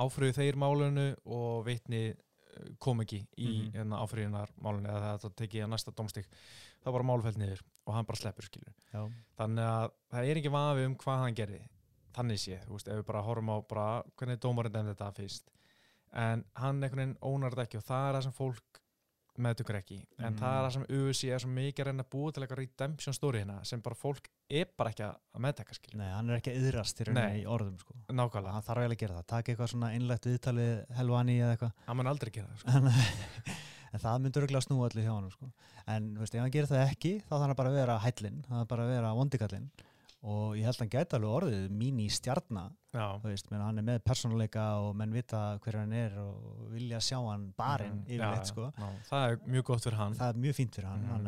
[0.00, 5.66] áfröðu þeir málunu og vitni eh, kom ekki í mm áfröðunar málunu eða þetta tekið
[5.66, 6.30] að næsta domstík
[6.84, 8.48] það var málfælt niður og hann bara sleppur
[9.36, 11.60] þannig að það er ekki vafi um hvað hann gerði
[12.16, 15.50] þannig sé, þú veist, ef við bara horfum á bara hvernig dómarinn dæmdi þetta fyrst.
[16.10, 18.80] En hann einhvern veginn ónar þetta ekki og það er það sem fólk
[19.44, 20.38] meðtökur ekki en Mhm.
[20.40, 23.14] það er það sem USC er svo mikið að reyna að búa til eitthvað redemption
[23.16, 26.52] story hérna sem bara fólk er bara ekki að meðteka skilja, nei, hann er ekki
[26.54, 27.94] að yðrast í rauninni í orðum sko.
[28.08, 31.72] nákvæmlega hann þarf eiginlega að gera það, taka eitthvað svona innlegt viðtalið helvani eða eitthvað
[31.86, 32.70] hann mun aldrei gera það sko.
[32.70, 35.52] en, það myndur örgulega snúa allir hjá hann sko.
[35.86, 38.58] en veist, ef hann gerir það ekki þá þarf hann bara að vera hællin, það
[38.60, 39.70] þarf bara að vera vondikallin
[40.22, 42.08] og ég held að hann gæti alveg orðið mín í
[43.50, 47.46] menn hann er með persónuleika og menn vita hver hann er og vilja sjá hann
[47.56, 48.10] barinn Mhm.
[48.18, 48.72] yfirleitt sko.
[49.08, 51.10] það er mjög gott fyrir hann það er mjög fínt fyrir hann Mhm.
[51.10, 51.26] hann,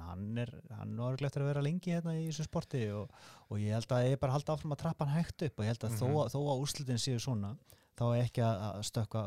[0.00, 3.10] hann er hann er orðilegt að vera lengi hérna í þessu sporti og,
[3.50, 5.68] og ég held að ég bara halda áfram að trappa hann hægt upp og ég
[5.68, 5.98] held að Mhm.
[5.98, 7.56] þó, þó að úrslitin séu svona
[7.98, 8.78] þá er ekki að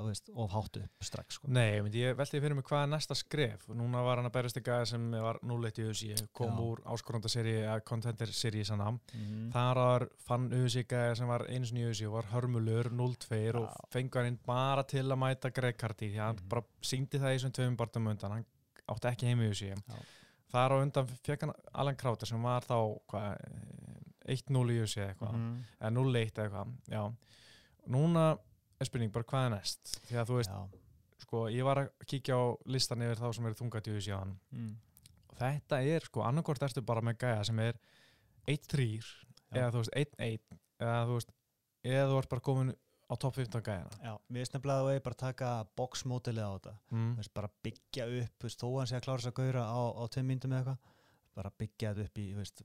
[0.01, 1.47] þú veist, of hátt upp strax sko.
[1.53, 4.63] Nei, ég velti fyrir mig hvað er næsta skref núna var hann að berjast í
[4.65, 6.63] gæði sem var 0-1 í USC, kom Já.
[6.65, 9.51] úr áskorandaseri að contender seri sann mm.
[9.53, 13.69] Þar var, fann USC gæði sem var einu sinni í og var hörmulur 0-2 og
[13.93, 16.49] fengur hann bara til að mæta Greg Carty því hann Mhm.
[16.49, 18.45] bara síndi það í þessum tveimum barndum undan hann
[18.89, 20.01] átti ekki heim í USC Já.
[20.55, 22.77] Þar á undan fekk hann Alan Krauter sem var þá
[23.09, 23.37] hvað,
[24.25, 25.63] 1-0 í USC eða eitthvað Mhm.
[25.81, 27.13] eða 0-1 eða eitthvað já.
[27.87, 28.37] Núna
[28.79, 30.81] er spurning bara hvað er næst því að þú veist, Já.
[31.25, 32.43] sko, ég var að kíkja á
[32.75, 34.73] listan yfir þá sem eru þungat í USC á hann Mm.
[35.29, 37.79] og þetta er sko, annarkort ertu bara með gæja sem er
[38.47, 39.61] 1-3 Já.
[39.61, 41.31] eða þú veist 1-1 eða þú veist,
[41.85, 42.73] eða þú ert bara komin
[43.05, 46.51] á topp 15 gæjana Já, mér finnst nefnilega að þú er bara taka boxmótilið á
[46.57, 47.11] þetta mm.
[47.15, 49.37] Þú veist, bara byggja upp, þú veist, þó að hann sé að klára þess að
[49.39, 50.93] gauðra á, á tveim myndum eða eitthvað
[51.35, 52.61] bara byggja þetta upp í, veist,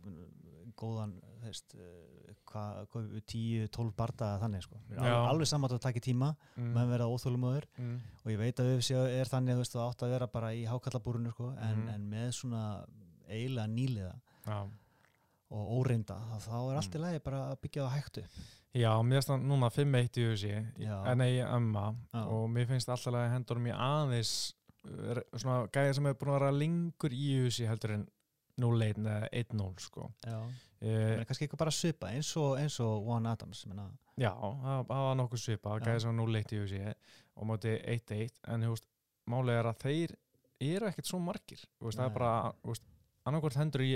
[0.78, 4.78] góðan, veist, eh, hvað, hvað, 10-12 bardaða þannig, sko.
[4.90, 4.98] Er.
[5.00, 6.72] Alveg, alveg saman að það taki tíma, Mm.
[6.74, 7.98] maður verða óþólumöður Mm.
[8.24, 11.32] og ég veit að UFC er þannig, veist, það átt að vera bara í hákallabúrunu,
[11.32, 11.88] sko, en, Mhm.
[11.94, 12.86] en með svona
[13.28, 14.14] eiginlega nýliða
[14.46, 14.68] Já.
[15.50, 17.02] og óreynda, þá, er allt í Mm.
[17.02, 18.30] lagi bara að byggja það hægt upp.
[18.72, 21.04] Já, mér finnst það núna 5-1 í Já.
[21.10, 22.24] en nei, amma Já.
[22.24, 24.54] og mér finnst alltaf að hendur mér aðeins
[24.86, 28.08] uh, svona gæja sem er búin að vera lengur í USA heldur en
[28.60, 30.06] 0-1 eða 1-0 sko.
[30.80, 33.88] Uh, kannski eitthvað bara svipa, eins og, eins og Juan Adams, menna,
[34.20, 36.94] Já, það það var nokkuð svipa gæja sem var 0-1 í USA
[37.40, 38.86] og móti 1-1 en þú veist,
[39.32, 40.14] málið er að þeir
[40.70, 42.32] eru ekkert svo margir veist, það er bara,
[43.28, 43.92] annarkvort hendur í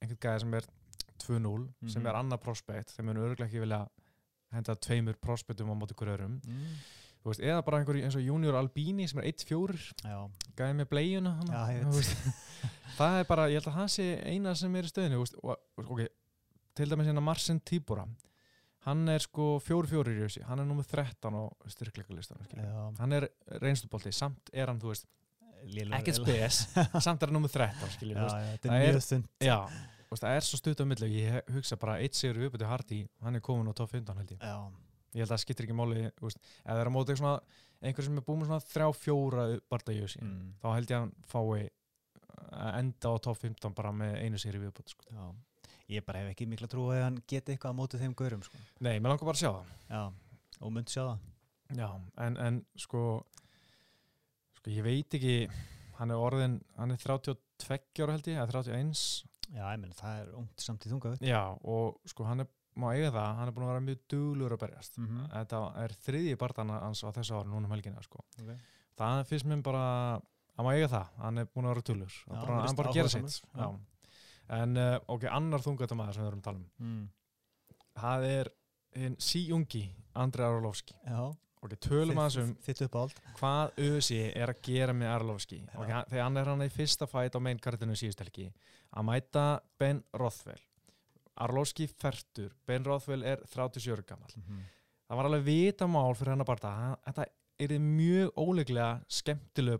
[0.00, 0.66] einhvern gæja sem er
[1.20, 2.06] 2-0 sem Mhm.
[2.10, 3.82] er annað prospect þeir munu örgulega ekki vilja
[4.54, 6.74] henda tveimur prospectum á móti hver örum mm.
[7.20, 9.76] Þú veist, eða bara einhver eins og Junior Albini sem er 1-4
[10.08, 10.16] já,
[10.56, 11.34] gæði með bleiuna
[12.98, 15.84] það er bara, ég held að það sé eina sem er í stöðinu og, og,
[15.84, 16.02] ok,
[16.80, 18.06] til dæmis hérna Marcin Tíbora
[18.86, 21.42] hann er sko 4-4 í þessi hann er nummið 13 á
[21.76, 22.74] styrkleikalistan já.
[23.02, 23.28] hann er
[23.60, 25.08] reynslubólti, samt er hann þú veist,
[26.00, 26.64] ekkert spes
[27.04, 29.32] samt er hann nummið 13 skiljum, Já, já, Það er mjög þund.
[29.44, 29.58] já
[30.18, 33.44] það er svo stutt á milli ég hugsa bara, eitt sigur viðbúti Hardy hann er
[33.44, 34.40] komin á top 15 held ég.
[34.42, 34.56] Já,
[35.14, 37.16] ég held að það skiptir ekki máli ef það er á móti
[37.80, 40.48] einhver sem er búin með þrjá, fjóra þessi mm.
[40.60, 41.68] þá held ég að hann fái
[42.50, 45.30] að enda á top 15 bara með einu séri viðbútt sko.
[45.90, 48.60] Ég bara hef ekki mikla trú að hann geti eitthvað á móti þeim gaurum, sko.
[48.78, 50.02] Nei, mér langar bara að sjá það Já,
[50.60, 51.26] og myndi sjá það.
[51.80, 51.88] Já,
[52.26, 53.02] en, en sko
[54.58, 55.34] sko ég veit ekki
[56.00, 59.04] hann er orðin, hann er 32 ára held ég, eða 31
[59.50, 62.88] Já, ég menn, það er ungt samt í þunga Já, og sko hann er má
[62.94, 64.98] eiga það, hann er búin að vera mjög duglur að berjast.
[64.98, 65.30] Mm -hmm.
[65.34, 68.24] þetta er þriðji barðana hans á þessu ári núna um helgina sko.
[68.40, 68.58] okay.
[68.96, 69.84] það finnst mér bara
[70.56, 72.92] hann má eiga það, hann er búin að vera duglur Já, hann virðist hann bara
[72.92, 73.42] gera sitt.
[74.50, 76.66] En uh, ok, annar þungatamæður sem við erum að tala um.
[76.78, 77.04] Mm.
[78.00, 78.50] það er
[79.22, 79.84] síungi
[80.18, 80.96] Andrei Arlovski.
[81.60, 82.54] Ok, tölum aðeins um
[83.36, 85.60] hvað Ösi er að gera með Arlovski.
[85.74, 88.48] Okay, hann- þegar hann er hann í fyrsta fæt á mainkartinu síðust helgi
[88.96, 89.44] að mæta
[89.78, 90.60] Ben Rothwell
[91.40, 94.64] Arlovski fertur, Ben Rothwell er 37 ára gammal Mm -hmm.
[95.10, 97.24] það var alveg vita mál fyrir hann að barða þetta
[97.60, 99.78] er mjög óleiklega skemmtilegu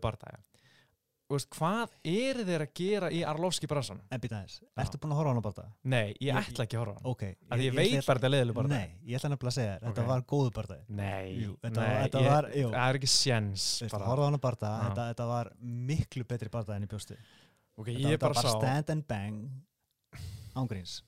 [1.37, 4.01] veist, hvað eru þeir að gera í Arlovski bransan?
[4.11, 4.81] En býta Já.
[4.83, 5.69] ertu búin að horfa á bara það?
[5.83, 7.23] Nei, ég Ég- ætla ekki að horfa á hann Ok.
[7.51, 9.71] Af því ég, veit bara þetta er leiðileg barða Nei, ég ætla nefnilega að segja
[9.79, 10.07] þér, þetta Ok.
[10.07, 10.83] var góðu barðaði.
[10.89, 13.07] Nei, Jú, þetta nei var- þetta ég, var- það er ekki
[13.97, 14.05] bara.
[14.11, 14.89] horfa á hana barða, Já.
[14.89, 17.15] þetta, þetta var miklu betri barðaði en í bjósti.
[17.77, 19.49] ok, Þetta, ég þetta bara var sá stand and bang
[20.55, 21.01] ángríns.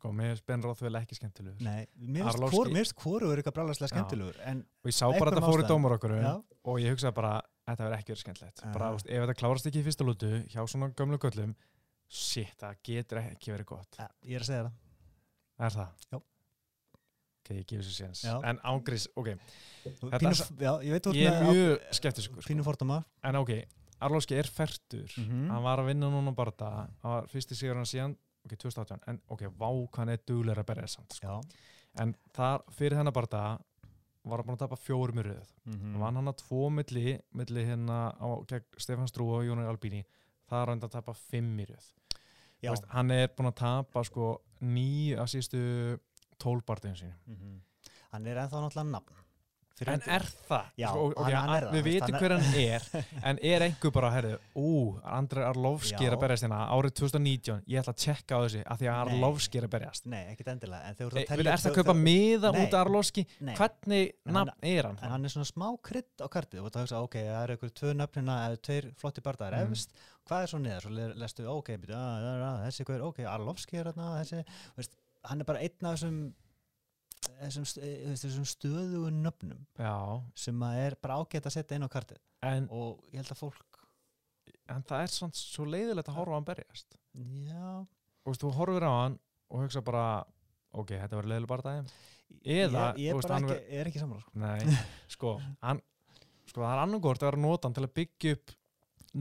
[0.00, 3.94] Sko, mér finnst Ben Rothwell ekki skemmtilegur Nei, mér finnst hvoru er eitthvað brálaðslega Já.
[3.94, 5.68] skemmtilegur, og ég sá bara þetta fóru ástæðum.
[5.74, 6.32] dómar okkur já,
[6.64, 7.32] og ég hugsaði bara,
[7.68, 10.62] þetta verður ekki verið skemmtilegt bara, veist, ef þetta klárast ekki í fyrsta lútu hjá
[10.72, 11.52] svona gömlu göllum
[12.10, 14.70] shit, það getur ekki verið gott ja, ég er að segja
[15.60, 16.06] það er það?
[16.10, 16.18] Já.
[17.40, 19.28] ok, ég gefur sér séns en ángriðs, ok,
[19.84, 20.32] Þetta Pínu,
[20.64, 22.98] já, ég veit þú ert ég er mjög skeptiskur sko.
[23.30, 23.52] En ok,
[24.00, 25.48] Arlovski er færtur Mhm.
[25.52, 29.02] hann var að vinna núna bara það hann var fyrsti sigur hann síðan ok, 2018,
[29.10, 31.40] en ok, vá hvað hann er duglegur að berja samt, sko.
[32.00, 33.58] En þar, fyrir hennar bara það
[34.28, 35.94] var hann búin að tapa fjórum í röð mm mm.
[36.02, 40.02] vann hann að tvo milli milli hérna á gegn Stefán Strú og Jónar Albíni
[40.50, 41.88] það er hann að tapa fimm í röð
[42.60, 45.62] veist, hann er búin að tapa sko nýju að sístu
[46.40, 47.60] tólbartegin sín Mhm.
[48.10, 49.14] Hann er ennþá náttúrulega nafn
[49.88, 50.64] en er það?
[50.76, 52.82] Já, sko, okay, hann- er það, við vitum hver hann er
[53.30, 54.72] en er einhver bara, herðu, ú
[55.04, 58.78] Andrei Arlovski er að berjast hérna árið 2019 ég ætla að tjekka á þessu af
[58.80, 59.00] því að.
[59.14, 61.56] Arlovski er að berjast Nei, ekkert endilega En þegar þú e, ert að vil telja
[61.56, 64.98] ertu að kaupa miða út af Arlovski hvernig nafn er hann?
[65.02, 67.56] En hann er svona smá krydd á kartið Þú ert að hugsa, ok, það eru
[67.58, 69.72] ykkur tvö nöfnina eða tveir flotti bardaðar Mhm.
[69.72, 69.90] efst
[70.30, 70.80] Hvað er svo niður?
[70.84, 73.18] Svo le- lestu, ok, byrju, að, að, að, þessi hver, ok,
[77.40, 79.96] þessum eh, þessum stöðugu nöfnum Já,
[80.38, 82.20] sem að er bara ágætt að setja inn á kartið.
[82.46, 83.80] En, og ég held að fólk
[84.70, 86.96] en það er svona svo leiðilegt að horfa á hann berjast.
[87.48, 87.70] Já,
[88.26, 89.18] og þú horfir á hann
[89.50, 90.04] og hugsa bara
[90.70, 91.92] ok, þetta var leiðileg bara daginn
[92.40, 94.32] Eða, ég, ég veist, ekki, er ekki saman sko.
[94.38, 94.76] Nei,
[95.16, 95.32] sko,
[95.66, 95.80] hann,
[96.46, 98.54] sko það er annarkort að vera notan til að byggja upp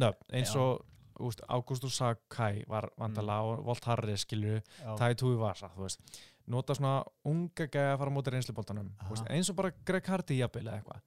[0.03, 0.85] nöfn eins og
[1.25, 4.59] úst, Augustus Sakai var vandala og Volt Harris skilju,
[5.19, 8.89] Tui Vasa þú veist, nota svona unga gæði að fara móti reynsluboltanum
[9.29, 11.01] eins og bara Greg Hardy jafnvel eða eitthvað.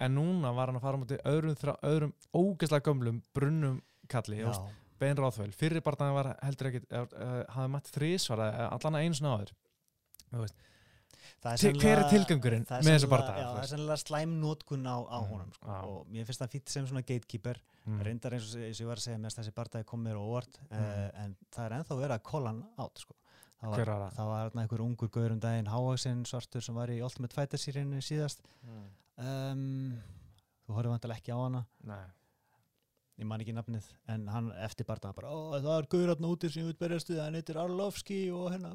[0.00, 4.42] En núna var hann að fara móti öðrum, öðrum ógeðslega gömlum brunnum kalli,
[4.98, 5.52] Ben Rothwell.
[5.52, 9.52] Fyrir barndan var heldur ekkit uh, hafði mætt þrísvara, allan að einu svona áður.
[11.60, 12.96] Til- hver er tilgangurinn er með
[13.36, 15.66] Já, þú það er sennilega slæm nótkun á, á Mhm, honum sko.
[15.68, 17.60] og mér finnst það fýtt sem svona gatekeeper.
[17.86, 20.16] Mm, reyndar eins og, eins og ég var að segja með þessi bardagi kom mér
[20.18, 20.80] á óvart Mhm.
[20.80, 23.14] uh, en það er ennþá verið að kolla hann át sko.
[23.60, 24.10] Það var, það?
[24.18, 28.02] það var einhver ungur gauður um daginn Háaksinn svartur sem var í Ultimate Fighter sírinu
[28.04, 28.86] síðast mm,
[29.24, 29.66] um,
[30.66, 32.04] þú horfðu vantilega ekki á hana nei
[33.16, 36.50] ég man ekki nafnið en hann eftir bardaga bara Ó, það er gauður hann úti
[36.52, 38.74] sem ég vil berjast við hann heitir Arlovski og hérna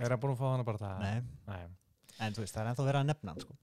[0.00, 1.02] Er hann búin að fá hana bara það?
[1.04, 1.62] Nei, Nei.
[2.26, 3.56] en þú veist, það er ennþá verið að nefna hann sko.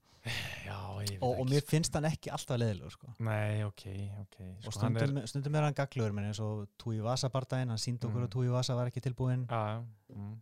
[0.66, 0.76] Já,
[1.24, 3.12] og, og mér finnst hann ekki alltaf leðilegur sko.
[3.24, 3.84] Nei, ok,
[4.20, 4.36] ok.
[4.66, 5.30] og Sko, hann stundum, er...
[5.32, 8.28] stundum er hann gagluður menn eins og Túi Vasa bardaginn, hann síndi okkur Mm.
[8.28, 9.84] að Túi Vasa var ekki tilbúinn Já, já.
[10.14, 10.34] Mm.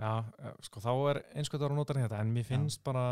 [0.00, 3.06] Já, eh, sko, þá er einskvæmt að nota þetta, en mér finnst bara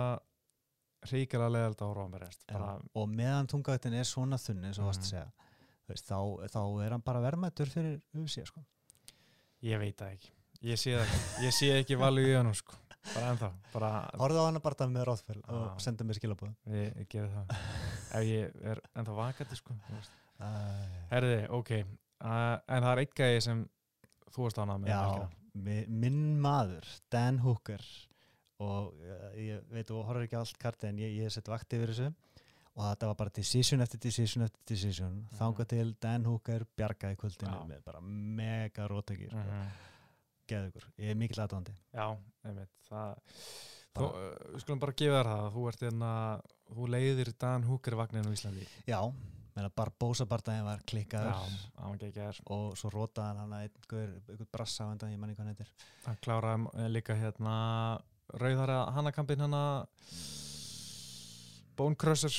[1.09, 2.45] ríkilega leðald að horfa á mér rest.
[2.49, 5.03] Bara, og meðan tungaveitin er svona þunn eins og mm.
[5.03, 5.27] segja
[5.89, 8.61] veist, þá, þá er hann bara verðmættur fyrir UFC sko.
[9.65, 10.33] ég veit það ekki.
[10.69, 11.19] Ég sé ekki.
[11.47, 12.77] Ég sé ekki valið í hann, sko.
[13.15, 13.49] Bara ennþá.
[13.73, 15.53] Bara, horfðu á hann bara með ráðfell Já.
[15.55, 17.47] og senda mér skilabóð ég, ég gerði það.
[18.19, 19.77] Ef ég er ennþá vakandi, sko.
[21.11, 21.71] Herði, ok.
[22.19, 23.65] Uh, en það er eitt gæði sem
[24.35, 24.91] þú varst ánað með.
[24.91, 25.29] já,
[26.03, 27.83] minn maður Dan Hooker
[28.63, 31.93] og uh, ég veit þú horfður ekki allt karti en ég, ég sett vakt yfir
[31.93, 32.09] þessu
[32.79, 35.39] og þetta var bara decision eftir decision eftir decision mm Mhm.
[35.39, 37.63] þangað til Dan Hooker bjargaði kvöldinu Já.
[37.71, 39.45] með bara mega rótöki sko.
[40.49, 42.07] Geðugur, ég er mikill aðdóndi Já,
[42.47, 42.71] einmitt.
[42.89, 43.17] Það,
[43.99, 45.43] Bara- uh, við skulum bara gefa þér það.
[45.45, 46.13] að Þú ert hérna,
[46.77, 48.67] þú leiðir Dan Hooker vagninu í Íslandi.
[48.89, 49.01] já,
[49.75, 51.99] Barbosa bardaginn var klikkaður Já, hann
[52.47, 55.73] og svo rótaði hann hann einhver, einhver brassa á endan, ég manni hvað hann heitir
[56.07, 57.57] Hann kláraði eh, líka hérna
[58.39, 59.63] rauðara hannakampin hana
[61.77, 62.31] Bone Crusher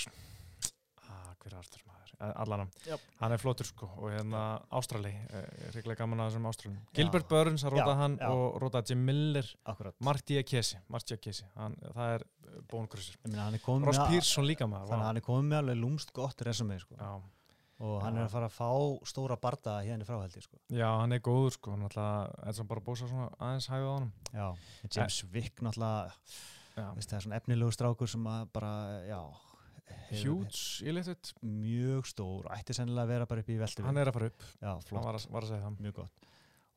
[1.10, 1.89] ah, hver er aftur Eh,
[2.20, 3.04] allan hann, Jöp.
[3.22, 4.42] hann er flottur sko og hérna
[4.76, 6.80] Ástrali, eh, ríklega gaman að þessum Ástrali.
[6.94, 8.30] Gilbert Burns, rótaði Já, hann já.
[8.30, 9.52] og rótaði Jim Miller.
[9.66, 14.92] Akkurat, Martia Kesi, Martia Kesi hann, það er eh, er komið Ross Pearson líka maður
[14.92, 16.96] þannig að hann er komið með alveg lúmst gott resumei sko.
[17.00, 17.22] já,
[17.80, 18.70] og hann er að fara að fá
[19.08, 20.60] stóra barda hérna frá held ég sko.
[20.68, 23.94] já, hann er góður sko hann alltaf, er sem bara bósa svona aðeins hæfið á
[23.96, 24.48] hann já,
[24.90, 26.12] James Wick náttúrulega
[26.76, 28.74] það er svona efnilegu strákur sem að bara,
[29.08, 29.22] já
[30.10, 34.10] Huge, ég leit mjög stór, ætti sennilega að vera bara upp í veldu hann er
[34.10, 36.24] að fara upp, já, hann flott, var að, var að segja það mjög gott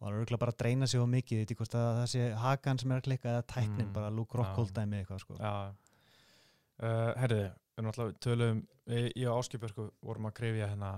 [0.02, 2.06] og hann er örgulega bara að dreina sig á mikið, veit ég hvort að það
[2.12, 4.42] sé hakan sem er að klikka eða tæknin, Mm, bara Luke já.
[4.42, 5.36] Rockhold dæmi eitthvað sko.
[5.38, 5.52] Já,
[6.82, 7.48] uh, herriði,
[7.78, 10.90] við náttúrulega töluðum, ég ég og Áskipjörgu vorum að krefja hérna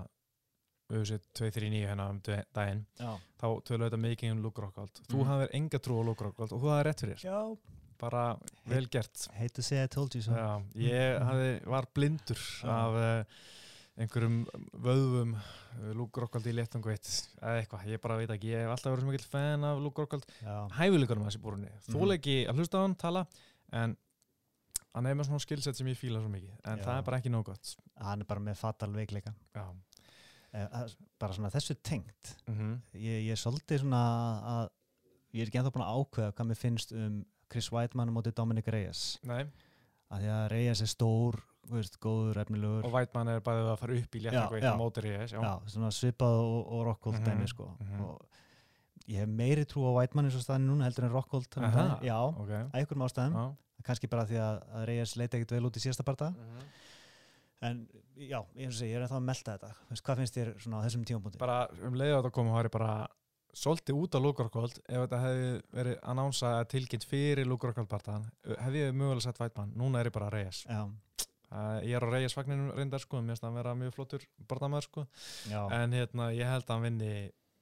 [0.89, 4.99] auðvitað 239 hérna um daginn, já, þá töluðum þetta mikið um Luke Rockhold.
[5.09, 5.29] Þú Mhm.
[5.31, 7.57] hafðir enga trú á Luke Rockhold og þú hafði rétt fyrir, já.
[8.01, 8.23] Bara
[8.69, 9.27] vel gert.
[9.37, 10.31] hate to say I told you so.
[10.35, 13.43] Já, ég hafði, var blindur af uh,
[14.01, 14.39] einhverjum
[14.85, 17.07] vöðvum uh, Luke Rockhold í léttungveit
[17.41, 20.27] eða eitthvað, ég bara veit ekki, ég hef alltaf verið mikill fan af Luke Rockhold,
[20.79, 23.25] hæfileikunum þessi búrunni, þóleiki að hlusta á hann tala,
[23.71, 23.95] en
[24.95, 26.85] hann er með svona skillset sem ég fíla svo mikið, en Já.
[26.87, 27.75] það er bara ekki nóg gott.
[27.99, 29.35] hann er bara með fatal veikleika.
[29.55, 29.65] Já,
[30.55, 30.67] Eh,
[31.19, 32.29] bara svona þessu tengt.
[32.47, 34.03] Mm ég, ég er svolítið svona
[34.51, 34.69] að
[35.35, 37.17] ég er ekki ennþá búin að ákveða hvað mér finnst um
[37.51, 39.43] Chris Weidmann mótið Dominic Reyes Nei,
[40.11, 41.39] að því að Reyes er stór
[41.71, 44.21] veist, góður, efnilegur og Vætmann er bæðið að fara upp í
[44.65, 44.73] já.
[44.73, 45.41] á mótir í þess, já.
[45.41, 45.53] já,
[45.97, 48.01] svipað og, og Rockhold Mhm, dæmi sko mhm.
[48.01, 48.25] og
[49.09, 51.49] ég hef meiri trú á Weidmann eins og staðin núna heldur en Rockhold
[52.05, 53.45] já, Ok, að einhverjum ástæðum já.
[53.85, 56.65] kannski bara því að, að Reyes leita ekkert vel út í síðasta parta Mhm.
[57.65, 60.85] en já, ég, ég er ennþá að melta þetta veist, hvað finnst þér svona á
[60.85, 63.07] þessum tímapunkti Bara um leiðu að koma, það er bara
[63.55, 68.25] svolítið út á Lugarkvöld ef þetta hefði verið annánsa tilkynnt fyrir Lugarkvöld partaðan,
[68.59, 70.65] hefði ég mögulega sett Vætmann, núna er ég bara Reyes.
[70.67, 70.81] já,
[71.85, 74.87] ég er á Reyes vagninum reyndar sko, mér finnst það að vera mjög flottur barndamæður
[74.89, 75.05] sko,
[75.51, 77.11] já, en hérna ég held að hann vinni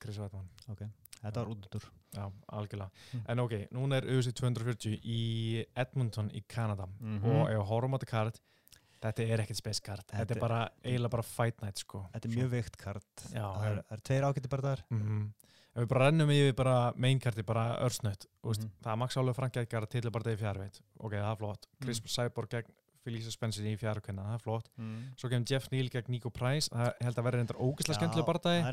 [0.02, 0.50] Chris Vætmann.
[0.74, 0.82] ok
[1.24, 2.92] þetta var útudur Já, algjörlega.
[3.14, 3.22] Mm.
[3.34, 7.24] En ok, núna er UFC 240 í Edmonton í Kanada Mhm.
[7.26, 8.40] og ef horfum á þetta kart,
[9.02, 10.06] þetta er ekkert space kart.
[10.12, 12.04] Þetta, Þetta er bara, eiginlega bara fight night sko.
[12.14, 15.34] þetta er mjög veikt kart Já, það er, er tveir ágætti bara þar Mm
[15.74, 18.70] Ef við bara rennum yfir bara mainkarti, bara örsnött, mm Mhm.
[18.84, 21.68] það er Max Álega Frank Gækar til bara degi fjárveit, ok, það er flott.
[21.82, 22.08] Chris Mm.
[22.08, 22.72] Cyborg gegn
[23.04, 24.70] Felicia Spencer í fjárkvenna, það er flott.
[24.78, 25.16] mm.
[25.18, 28.64] Svo kemur Jeff Neal gegn Nico Price, það held að vera reyndar ógeðslega skemmtileg bardagi.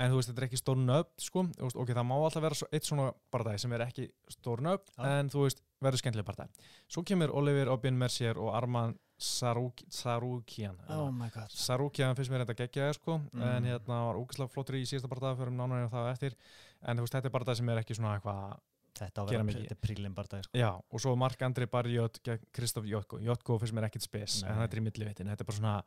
[0.00, 2.54] En þú veist, þetta er ekki stórn upp, sko, veist, ok, það má alltaf vera
[2.54, 5.04] svo, eitt svona bardagi sem er ekki stórn upp, Já.
[5.20, 6.50] en þú veist, verður skemmtileg bardagi.
[6.88, 10.76] Svo kemur Oliver Obin Mercier og Arman Sarukian.
[10.90, 13.42] oh my god Sarukian finnst mér þetta geggjaði, sko, Mm.
[13.42, 16.34] en hérna var ógeðslega flottur í síðasta bardagi fyrir um nánar en það eftir.
[16.82, 18.58] En þú veist, þetta er bardagi sem er ekki svona eitthvað,
[18.96, 19.62] þetta á mikið.
[19.66, 20.52] þetta er prílin bara dag sko.
[20.58, 22.20] já, og svo Mark Andri Barriot
[22.52, 23.18] Kristof Jotko.
[23.20, 24.50] Jotko finnst mér ekkit spes, Nei.
[24.52, 25.26] en þetta er í millivittin.
[25.32, 25.82] Þetta er bara svona,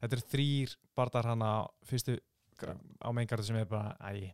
[0.00, 2.18] þetta er þrýr bardar hana fyrstu
[3.00, 4.32] á meingarði sem er bara, æ,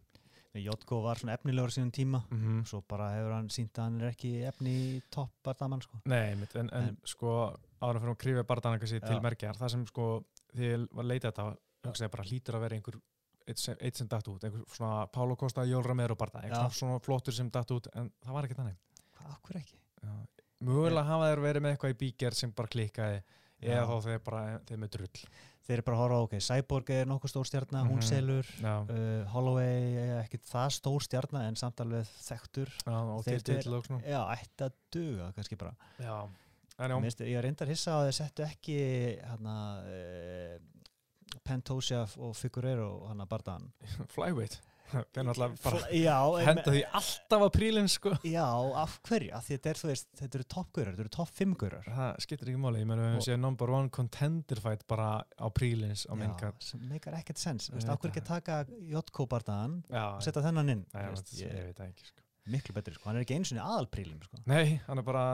[0.56, 4.10] Jotko var svona efnilegur sínum tíma mm svo bara hefur hann sínt að hann er
[4.14, 5.98] ekki efni í topp bardamann sko.
[6.06, 9.22] Nei, en, en, En- sko áður fyrir að krifja barðan eitthvað sér til Já.
[9.26, 10.06] merkjar það sem sko,
[10.54, 11.46] því ég var að leita þetta
[11.86, 13.00] hugsaði bara hlýtur að vera einhver
[13.46, 16.50] eitt sem, eitt sem datt út, einhver svona Pálo Costa Jól Romero barða, Já.
[16.56, 18.78] einhver svona flottur sem datt út en það var ekki þannig
[19.16, 19.76] hvað, okkur ekki?
[20.02, 20.14] Já.
[20.66, 23.20] Mögulega hafa þeir verið með eitthvað í bíker sem bara klikkaði
[23.60, 23.76] Já.
[23.76, 25.20] eða þá þeir bara, þeir með drull
[25.66, 28.06] þeir eru bara að horfa ok, Cyborg er nokkuð stór stjarnar, hún Mhm.
[28.06, 33.24] selur Já, uh, Holloway er ekkit það stór stjarnar en samt alveg þekktur já og
[33.26, 36.28] þeir til og svona já, ætti að duga kannski bara Já,
[36.78, 38.78] en já, Minnst, ég reyndar hissa á að þeir settu ekki
[39.30, 40.56] hana uh,
[41.46, 43.70] Pantosia og Figueroa hana bardaðan
[44.14, 44.58] flyweight.
[44.86, 48.12] Þeir náttúrulega bara já, en- henda því alltaf að prílinn sko.
[48.22, 48.44] Já,
[48.78, 49.32] af hverju?
[49.34, 49.80] Af því þetta er,
[50.28, 53.26] eru toppgaurar, þetta eru topp fimmgaurar Það skiptir ekki máli, ég meina við höfum Og-
[53.26, 56.62] séð number one contender fight bara á prílins á minnkart.
[56.62, 57.66] sem meikar ekkert sens.
[57.74, 58.60] Hverju ekki taka
[58.92, 60.86] Jotko bardaðan Já, og setja þennan inn?
[60.94, 62.25] Þú ég, veit ekki sko.
[62.52, 63.08] Miklu betri, sko.
[63.08, 64.40] hann er ekki eins og aðalprílim sko.
[64.50, 65.24] Nei, hann er bara,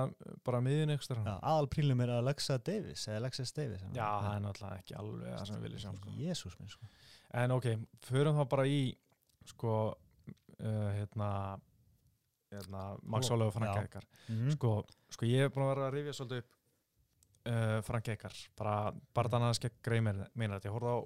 [0.47, 4.97] bara miðin ykkur aðalprílim er Alexa Davis eða Alexis Davis Já, það er náttúrulega ekki
[5.01, 6.15] alveg það sem við viljum sjá sko.
[6.23, 6.91] Jésús minn sko.
[7.43, 7.69] En ok,
[8.07, 8.81] förum þá bara í
[9.53, 11.31] sko uh, hérna
[12.53, 13.79] hérna, Max Ó, Ólaug og Frank.
[13.83, 14.51] Eikar mm.
[14.57, 14.73] sko,
[15.13, 16.57] sko ég hef búin að vera að rifja svolítið upp
[17.53, 18.77] uh, Frank Eikar bara
[19.17, 21.01] barðan að skegg greið meina þetta ég horfði á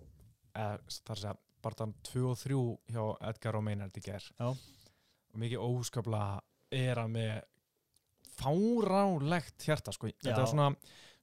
[0.63, 2.59] eh, þar að segja barðan 2 og 3
[2.95, 4.49] hjá Edgar og Maynard í ger Já.
[5.37, 6.23] Og mikið óskapla
[6.75, 7.35] er að með
[8.37, 10.09] fárálegt hjarta sko.
[10.13, 10.71] þetta er svona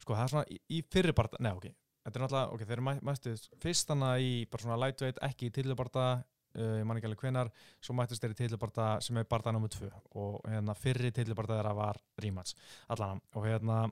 [0.02, 1.68] sko það er svona í, í fyrri barða nei ok,
[2.04, 5.50] þetta er náttúrulega ok, þeir eru mæ- mættið fyrst hana í bara svona lightweight ekki
[5.50, 7.52] í tillubarda uh, ég man ekki alveg hvenar
[7.84, 9.70] svo mættist þeir í tillubarda sem er barða nr.
[9.78, 9.92] 2
[10.24, 12.56] og hérna fyrri tillubarda þeirra var rematch
[12.94, 13.84] allan og hérna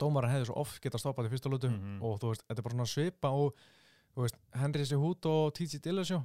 [0.00, 1.98] dómarinn hefði svo oft getað stoppað í fyrsta lutu Mhm.
[2.02, 3.54] og þú veist, þetta er bara svona svipa og
[4.16, 5.78] veist, Henry Sehut og T.J.
[5.84, 6.22] Dillasjó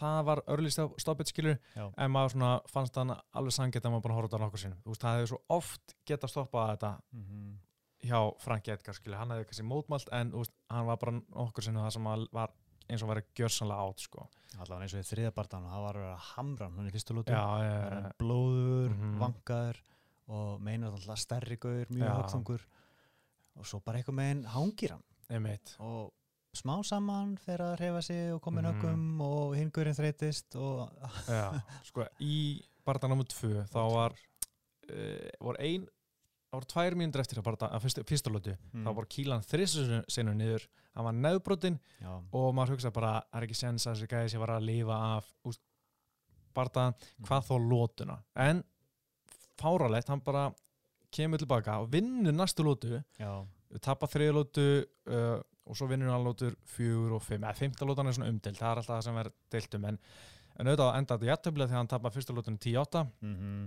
[0.00, 1.92] það var early stop- stoppage skilur Já.
[1.96, 4.90] en maður svona fannst hann alveg sangett að maður bara horfði á nokkur sinnum þú
[4.94, 7.58] veist, það hefði svo oft getað stoppað þetta Mhm.
[8.04, 11.84] hjá Franki Edgar skilur, hann hefði kannski mótmælt en veist, hann var bara nokkur sinnum
[11.86, 12.50] það sem að var
[12.90, 14.28] eins og verið gjörsanlega átt sko.
[14.58, 17.32] allavega eins og í þriða bardaðan það var að vera hamran hann í fyrstu lútu
[17.32, 19.18] já, Það já, já, blóður, Mhm.
[19.18, 19.76] vangaður
[20.28, 22.60] og meinar alltaf stærri gaur, mjög högþungur
[23.56, 25.02] og svo bara eitthvað meginn hangir hann
[25.80, 26.12] og
[26.54, 28.80] smá saman fer að reyfa sig og komin Mhm.
[28.80, 30.88] höggum og hingurinn þreytist og
[31.28, 33.24] já, sko, í barða nr.
[33.24, 35.86] 2 þá var uh, var ein
[36.54, 38.84] það voru tvær mínútur eftir að, barða, að fyrstu, fyrsta lótu Mm.
[38.86, 43.40] þá var kílan þrissu sinnu niður hann var neðbrotin já, og maður hugsa bara, það
[43.40, 45.60] er ekki sens að þessi gæði sem var að lifa af úst,
[46.54, 47.24] barða, Mm.
[47.26, 48.62] hvað þó lótuna en
[49.58, 50.52] fáralegt, hann bara
[51.14, 53.02] kemur tilbaka og vinnur næstu lótu
[53.82, 54.64] tapar þriði lótu
[55.10, 57.44] uh, og svo vinnur hann lótur fjögur og fimm.
[57.44, 59.98] Eða fymta lótan er svona umdelt, það er alltaf það sem er deilt um en,
[60.58, 63.64] en auðvitað enda þetta jættöflið þegar hann tapar fyrsta lótunum 10-8 mm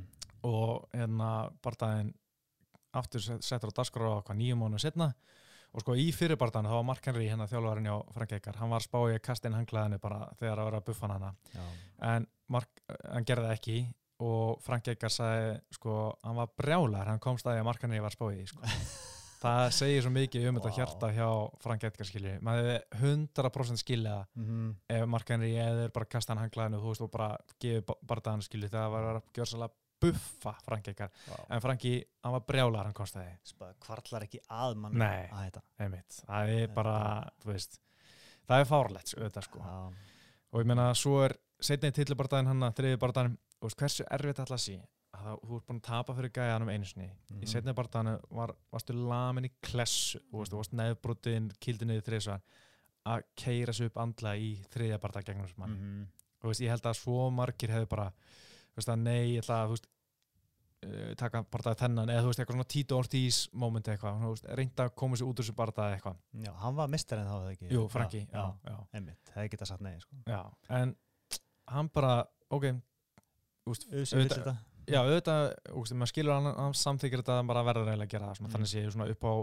[0.47, 1.29] og hérna
[1.65, 2.11] barðaðin
[2.97, 5.07] aftur set- settur á dagskrá á hvað nýjum mánu setna
[5.73, 8.79] og sko í fyrirbartanu þá var Mark Henry hérna þjálfarinn hjá Frank Eikar hann var
[8.79, 11.31] að spá í að kasta inn hanglaðinu bara þegar að vera að buffa hana.
[11.57, 11.65] Já,
[12.13, 12.69] en Mark,
[13.11, 13.79] hann gerði það ekki.
[14.23, 17.99] Og Frank Eikar sagði sko, hann var brjálar, hann komst að því að Mark Henry
[18.01, 18.71] var að spá í því, sko.
[19.41, 20.77] það segir svo mikið um þetta Vá.
[20.77, 21.27] hjarta hjá
[21.61, 24.75] Frank Eikar skilju, maður hefði 100% skilja Mhm.
[24.89, 28.69] ef Mark Henry eða bara kasta hann hanglaðinu þú veist og bara gefið bardaðan skilju
[28.69, 31.35] það var að gjöra svolítið buffa Frank Eikar, já.
[31.49, 35.27] en Franki hann var brjálar, hann að Spa- kvartlar ekki að mann Nei.
[35.27, 35.45] að
[36.27, 37.79] það er bara, þú veist
[38.47, 39.59] það er fárlegt, auðvitað sko.
[40.53, 44.63] Og ég meina, svo er setni tillibardaðin hann, þriði bardaðin og hversu erfitt alltaf að
[45.23, 47.09] það, þú ert búin að tapa fyrir gæjanum einu sinni.
[47.31, 47.41] Mhm.
[47.43, 52.05] í setni bardaðinu var, varstu lamin í klessu og veist, þú varst neðbrotin, kildi niður
[52.07, 52.41] þriðsvar
[53.07, 56.07] að keira sig upp andla í þriðja bardag gegnum þessum mann Mhm.
[56.43, 59.63] og veist, ég held að svo margir hefur bara þú veist, að nei, ég ætla
[59.63, 59.87] að þú veist,
[60.85, 64.45] uh, taka bardaði þennan eða þú veist, eitthvað svona Tito Ortiz moment eitthvað, þú veist,
[64.59, 66.17] reynda að koma sér út úr þessu bardaði eitthvað.
[66.43, 67.69] Já, hann var mistarinn þá eða ekki?
[67.71, 70.15] Jú, Franki, já, já, já, einmitt, það geta satt nei sko.
[70.27, 70.95] já, en
[71.67, 72.81] hann bara, ok
[73.67, 74.55] Usi vill þetta
[74.87, 75.43] já, auðvitað,
[75.79, 78.51] úst, maður skilur hann, hann samþykir þetta bara verður eiginlega að gera það, Mm.
[78.55, 79.33] þannig sé svona upp á,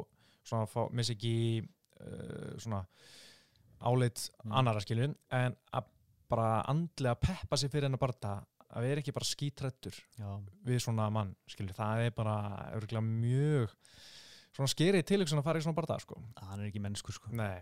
[0.44, 1.34] svona, fá, missi ekki
[2.00, 2.84] uh, svona
[3.84, 4.52] áleitt Mm.
[4.58, 5.84] annara skilur, en að
[6.30, 8.38] bara andlega peppa sig fyrir hennar barða
[8.74, 9.94] að vera ekki bara skítrættur
[10.66, 12.36] við svona mann, skilur, það er bara
[12.74, 13.74] örgulega mjög
[14.54, 17.28] svona skerið tilöksun að fara í svona barða, sko hann er ekki mennskur sko.
[17.30, 17.60] nei,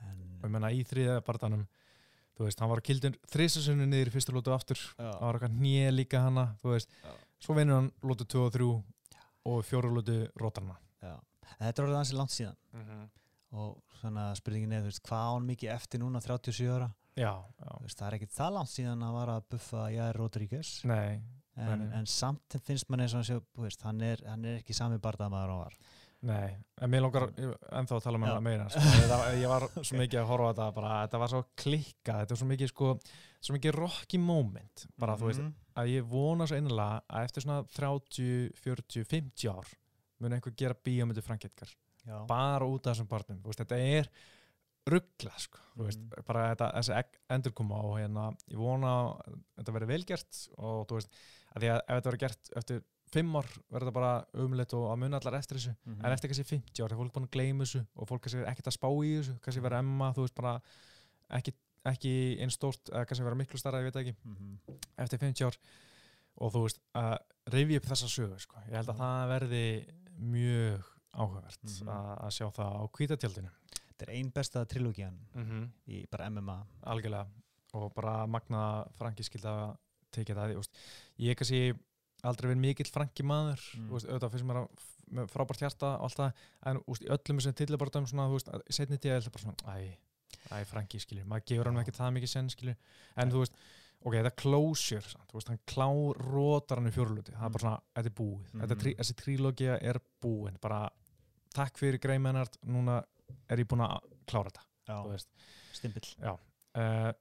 [0.00, 1.66] en, og ég menna í þriða barðanum
[2.40, 4.80] þú veist, hann var kildur þrisasunni niður í fyrstu lótu aftur.
[4.96, 7.10] Já, það var eitthvað hnið líka hana þú veist, Já.
[7.44, 8.68] svo vinnur hann lótu 2 og 3
[9.50, 11.18] og fjóru lótu rótarna já.
[11.58, 12.56] En þetta er orðið ansi langt síðan.
[12.72, 13.08] Mm -hmm.
[13.60, 17.34] og svona spurningin er, þú veist, hvað á hann mikið eftir núna 37 ára, já,
[17.60, 20.84] já, veist, það er ekki það langt síðan að vara að buffa Jair Rodríguez.
[20.84, 21.20] Nei,
[21.56, 24.60] en, en samt finnst mann eins og hann sé, þú veist, hann er, hann er
[24.62, 25.76] ekki sami barndamaður á var
[26.22, 28.32] nei en mér langar ennþá að tala um Já.
[28.34, 28.80] hann meira sko.
[29.08, 32.34] það, ég var svo mikið að horfa á þetta bara, þetta var svo klikkað, þetta
[32.34, 32.90] var svo mikið sko,
[33.40, 35.54] svo mikið rocky moment bara þú veist, Mhm.
[35.80, 39.66] að ég vona svo einnilega að eftir svona 30, 40, 50 ár
[40.20, 41.68] mun einhver gera bíómyndu Edgar
[42.06, 44.08] já, bara út af þessum barnum, veist, þetta er
[44.90, 46.24] ruggla, sko, þú veist, Mhm.
[46.26, 50.94] bara þetta, þessi egg- endurkoma og hérna, ég vona að þetta verði velgert og þú
[51.00, 51.08] veist,
[51.54, 54.12] að því að ef þetta verður gert eftir fimm ár verður þetta bara
[54.44, 56.04] umleitt og að muna allar eftir þessu, Mhm.
[56.04, 58.40] en eftir kannski 50 ár þegar fólk er búin að gleyma þessu og fólk kannski
[58.40, 60.60] er ekkert að spá í þessu, kannski verður emma, þú veist, bara
[61.30, 61.52] ekki,
[61.84, 64.58] ekki einn stórt, kannski verður miklu starra, ég veit það ekki, Mhm.
[64.98, 65.56] eftir 50 ár
[66.38, 67.18] og þú veist, að
[67.50, 69.64] rifja upp þessa sögu, sko, ég held að það verði
[70.20, 71.88] mjög áhugavert Mhm.
[71.88, 73.50] að, að sjá það á kvítatjaldinu
[73.90, 75.68] þetta er ein besta trilógian mm -hmm.
[75.88, 77.26] í bara MMA algjörlega
[77.74, 79.76] og bara magna Franki skildi að
[80.12, 80.68] tekja það
[81.18, 81.78] ég er kannski
[82.28, 83.82] aldrei verið mikill Franki maður Mm.
[83.86, 83.92] mm.
[83.96, 87.40] úst, auðvitað finnst mér að með frábært hjarta og allt það en úst, í öllum
[87.40, 89.96] þessum tillibartum svona, þú veist, að- í setni tíða er þetta bara svona æ,
[90.54, 91.82] æ Franki skilju, maður gefur hann Já.
[91.82, 92.76] ekki það mikið senn skilju,
[93.16, 93.56] en þú veist
[94.00, 97.64] ok, þetta closure, sant, þú veist, hann klár rótar hann í fjórluti, það er bara
[97.64, 98.60] svona þetta er búið, mm.
[98.62, 100.80] þetta, þessi trílógia er búin, bara
[101.52, 103.00] takk fyrir Greimennart, núna
[103.50, 103.98] er ég búin að
[104.30, 105.28] klára þetta, þú já, veist
[105.74, 107.12] stimpill uh,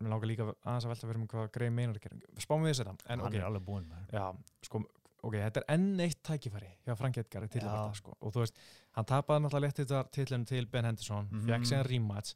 [0.00, 2.20] mér langar líka aðeins að velta fyrir mig hvað Grey Maynard gerir.
[2.38, 4.10] Spáum við þess þetta en hann ok, er maður.
[4.12, 4.26] já,
[4.62, 4.82] sko,
[5.22, 7.48] ok, þetta er enn eitt tækifæri hjá Frank Edgar
[7.94, 8.16] sko.
[8.20, 8.58] og þú veist,
[8.92, 11.46] hann tapaði náttúrulega létt þetta titlunum til Ben Henderson, mm Mhm.
[11.48, 12.34] fekk síðan rematch.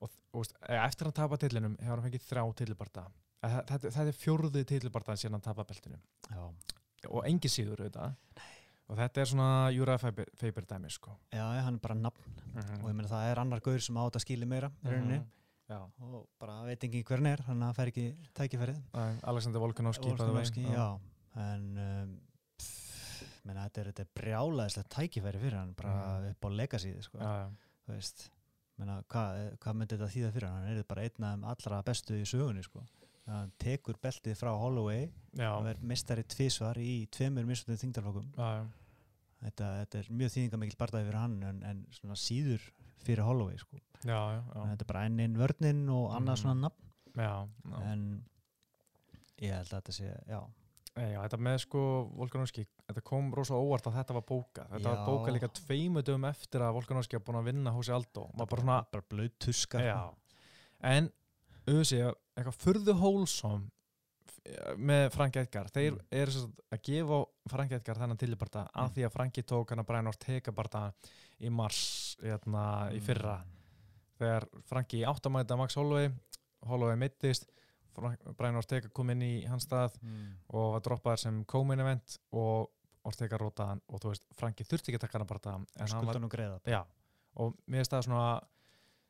[0.00, 3.06] Og, og veist, eh, eftir hann tapaði titlunum hefur hann fengið þrjá tillabarta
[3.42, 5.98] þetta, þetta er fjórði tillabarta síðan hann tapaði beltinu.
[6.30, 6.52] Já,
[7.10, 8.14] og engi síður auðvitað.
[8.88, 11.10] Og þetta er svona Júra Faber dæmi sko.
[11.32, 12.32] já, hann er bara nafn.
[12.54, 15.18] Mm og ég meina það er annar gaur sem á þetta skili meira í rauninni
[15.68, 18.04] Já, og bara veit ekki hver hann er þannig að það fær ekki
[18.38, 18.78] tækifærið
[19.32, 20.08] Alexander Volkanovski.
[20.14, 20.86] Volkanovski, já
[21.38, 22.14] en um,
[22.58, 26.30] pff, meina, þetta er, þetta er brjálæðislegt tækifæri fyrir hann bara Mhm.
[26.32, 27.18] upp á legacyði sko.
[27.20, 27.50] Já, já.
[29.12, 32.24] hvað, hvað myndi þetta þýða fyrir hann hann er bara einn af allra bestu í
[32.24, 32.82] sögunni sko.
[33.28, 37.44] hann tekur beltið frá Holloway Já, og er mistari tvísvar í tveimur
[38.38, 38.66] já, já.
[39.44, 42.62] þetta, þetta er mjög þýðingamikil bardaði fyrir hann en, en svona síður
[43.04, 43.76] fyrir Holloway sko.
[44.04, 44.62] já, já, já.
[44.72, 46.42] þetta er bara enn inn vörnin og annað Mhm.
[46.42, 46.84] svona nafn
[47.82, 48.24] en
[49.40, 50.40] ég held að þetta sé já,
[50.96, 51.80] já, þetta með sko
[52.18, 54.68] Volkanovski, þetta kom rosa óvart að þetta var bókað.
[54.72, 54.94] Þetta Já.
[54.94, 58.24] var bókað líka tveimu dögum eftir að Volkanovski var búin að vinna Hósi Aldó.
[58.36, 60.14] Var bara svona, bara blöð tuska já.
[60.80, 61.10] En,
[61.66, 63.70] auðvitað, eitthvað furðu hólsom
[64.78, 65.68] með Frank Edgar.
[65.74, 66.00] Þeir Mm.
[66.22, 67.18] eru svo að gefa
[67.50, 68.84] Frank Edgar þennan tillibarta Mm.
[68.84, 70.92] af því að Franki tók hann að Brian Ortega barta
[71.40, 73.44] í mars, hérna, í fyrra.
[74.18, 76.10] Þegar Franki áttamæta Max Holloway,
[76.66, 77.46] Holloway mittist,
[78.36, 80.34] Brian Ortega kom inn í hans stað mm.
[80.54, 82.70] og var droppaður sem co-main event og
[83.08, 86.60] Ortega rótaðan og þú veist, Franki þurfti ekki að taka hann var, skuldan og greiða
[86.66, 86.84] já,
[87.36, 88.40] og mér finnst það svona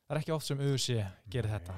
[0.09, 0.95] það er ekki oft sem UFC
[1.29, 1.75] gerir þetta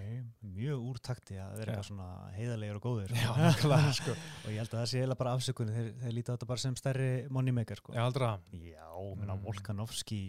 [0.55, 4.13] mjög úrtakti að vera eitthvað svona heiðarlegur og góður Já, nákvæmlega, sko.
[4.45, 6.77] og ég held að það sé eiginlega bara afsökunni þeir, þeir líta þetta bara sem
[6.79, 7.95] stærri moneymaker sko.
[7.97, 8.55] Já, aldrei það.
[8.71, 8.87] Já,
[9.19, 9.43] menna Mm.
[9.49, 10.21] Volkanovski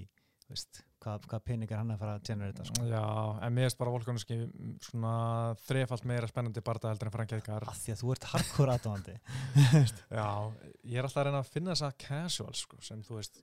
[0.52, 2.82] veist, hvað, hvað peningar hann að fara að generata sko.
[2.90, 3.04] Já,
[3.46, 4.36] en mér finnst bara Volkanovski
[4.84, 5.12] svona
[5.64, 7.64] þrefalt meira spennandi barða heldur en Frank Edgar.
[7.70, 9.14] að því að þú ert hardcore aðdóðandi
[10.18, 10.28] Já,
[10.84, 13.40] ég er alltaf að reyna að finna þessa casuals, sko, sem þú veist,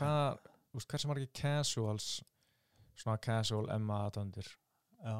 [0.00, 0.40] hvað,
[0.74, 2.08] veist, hversu margir casuals,
[3.00, 4.48] svona casual Emma aðdöndir,
[5.04, 5.16] Já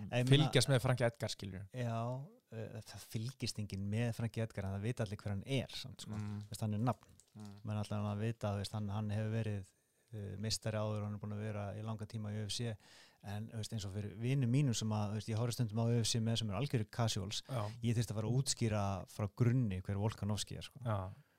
[0.00, 1.64] Ég meina- fylgjast með Frank Edgar, skiljur.
[1.76, 5.74] Já, uh, það fylgist enginn með Franki Edgar en það vita allir hver hann er
[5.76, 6.14] samt, sko.
[6.16, 6.38] Mm.
[6.48, 7.50] Veist, hann er nafn, Mm.
[7.64, 9.66] menn alltaf hann að vita veist, hann, hann hefur verið
[10.14, 12.74] uh, mistari áður og hann er búin að vera í langa tíma í UFC
[13.22, 16.18] en veist, eins og fyrir vinnu mínum sem að veist, ég horf stundum á UFC
[16.20, 18.82] með sem er algjörðu casuals Já, ég þurfti að fara að útskýra
[19.12, 20.80] frá grunni hver Volkanovski er sko.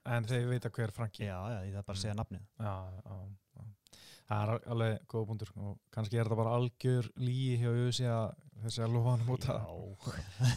[0.06, 1.26] en þeir vita hver Franki.
[1.26, 3.02] já, já, ég þarf bara að segja nafnið Já, já,
[3.58, 3.66] já.
[4.32, 8.06] Það er al- alveg góða búndur og kannski er þetta bara algjör líi hjá Jössi
[8.08, 8.30] að
[8.62, 9.26] þessi að lofa hann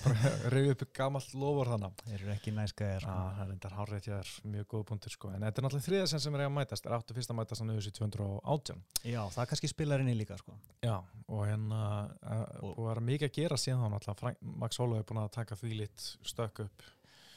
[0.05, 2.03] bara reyfi upp gamalt lofur þannig.
[2.05, 3.15] þeir eru ekki næskæðir Já, sko.
[3.35, 5.31] það er endar hárreit hjá þér, mjög góða búndur sko.
[5.35, 7.75] En þetta er náttúrulega þriða sem er að mætast, er áttu fyrst að mætast hann
[7.75, 8.83] Jössi 218.
[9.11, 10.55] já, það kannski spilar í líka sko.
[10.85, 10.97] Já,
[11.29, 11.81] og hérna
[12.23, 14.37] uh, Og- búið að vera mikið að gera síðan þá náttúrulega.
[14.65, 16.83] Max Holloway er búin að taka því lit stökk upp.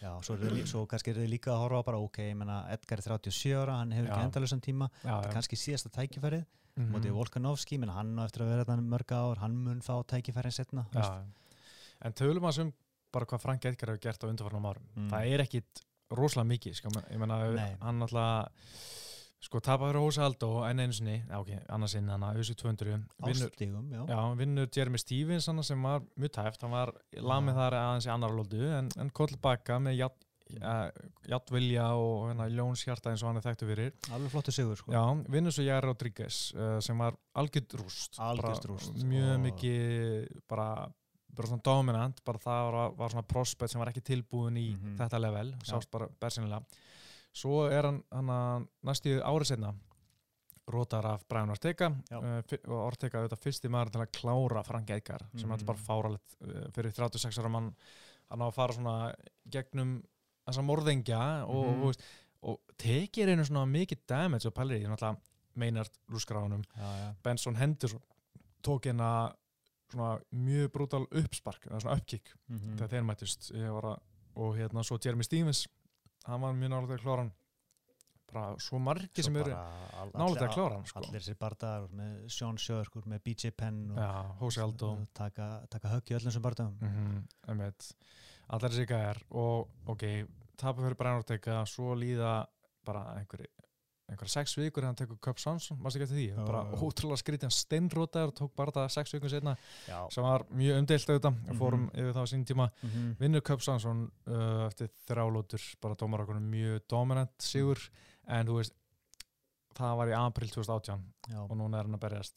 [0.01, 2.99] Já, svo, er svo kannski er þið líka að horfa bara ok, ég menna Edgar
[2.99, 4.13] er 37 ára, hann hefur Já.
[4.17, 6.45] ekki endalösan tíma Já, þetta er kannski síðasta tækifærið
[6.77, 6.91] Mhm.
[6.93, 10.53] mótið Volkanovski, menn hann á eftir að vera þetta mörg ár, hann mun fá tækifærin
[10.53, 11.23] setna Já,
[12.05, 12.73] en tölum að sem
[13.11, 14.83] bara hvað Frank Edgar hefur gert á undarfarnum árum.
[14.95, 15.09] Mm.
[15.09, 15.81] Það er ekkit
[16.11, 17.39] rosalega mikið, sko, ég menna,
[17.81, 18.51] hann alltaf,
[19.39, 22.55] sko, tapar fyrir Hósa Aldó enn einu sinni, já, ok, annars inn hann að USA
[22.57, 22.87] 200,
[23.23, 27.59] vinnur, ástígum, já, já, vinnur Jeremy Stevens hann sem var mjög tæft, hann var lamið
[27.61, 30.17] þar aðeins í annar lótu, en, en koll baka með ját,
[30.57, 30.89] uh,
[31.29, 33.93] játvilja og hérna, Jóns hjarta eins og hann er þekktu fyrir.
[34.15, 34.91] alveg flottu sigur sko.
[34.95, 38.17] Já, vinnur svo Jari Rodríguez uh, sem var algjörd rúst.
[38.17, 40.69] Algjört Bara rúst, Mjög og- mikið bara,
[41.37, 42.23] bara svona dominant.
[42.25, 44.97] Bara það var, var svona prospect sem var ekki tilbúin í Mhm.
[44.97, 46.63] þetta level, sást bara bersinilega
[47.37, 49.73] Svo er hann, hann næstu árið setna
[50.67, 54.89] rótar af Brian Ortega uh, fi- og Ortega auðvitað fyrsti maður til að klára Frank
[54.91, 55.59] Edgar sem Mhm.
[55.61, 57.69] er bara fáralegt uh, fyrir 36 ára mann
[58.29, 58.95] hann á að fara svona
[59.49, 60.01] gegnum
[60.47, 61.83] þessa morðingja og, Mhm.
[61.87, 61.95] og,
[62.41, 65.17] og tekið einu svona mikið damage og pælir í því náttúrulega
[65.57, 66.63] Maynard lúskráðunum.
[67.23, 68.01] Benson Henderson
[68.61, 69.33] tók hérna
[69.89, 73.05] svona mjög brútal uppspark svona uppkick Mm þegar þeir
[73.71, 73.99] var að,
[74.35, 75.65] og hérna svo Jeremy Stevens
[76.25, 77.33] hann var mjög nálega að klára hann
[78.27, 81.03] bara svo margir sem eru nálega að klára hann sko.
[81.03, 84.91] allir sér bardaðar með Sean Shirk með BJ Penn og, Hosea Aldo.
[84.97, 87.83] og taka, taka högg í öllum sem bardaðum mm -hmm,
[88.47, 90.03] allar þessi gæðar og ok,
[90.57, 92.45] tapa fyrir Brian Ortega svo líða
[92.85, 93.56] bara einhverju
[94.07, 97.55] einhverja sex vikur hann tekur Cup Samson mást ekki eftir því, bara ótrúlega skrítið hann
[97.57, 99.55] steinrótaður tók bara það sex vikur setna
[99.87, 101.59] já, sem var mjög umdeilt auðvitað mm Mhm.
[101.59, 103.15] fórum yfir það á sín tíma mm -hmm.
[103.19, 107.77] vinnur Cup Samson uh, eftir þrjálótur bara dómar okkur mjög dominant sigur
[108.27, 108.73] en þú veist
[109.75, 112.35] það var í april 2018 já, og núna er hann að berjast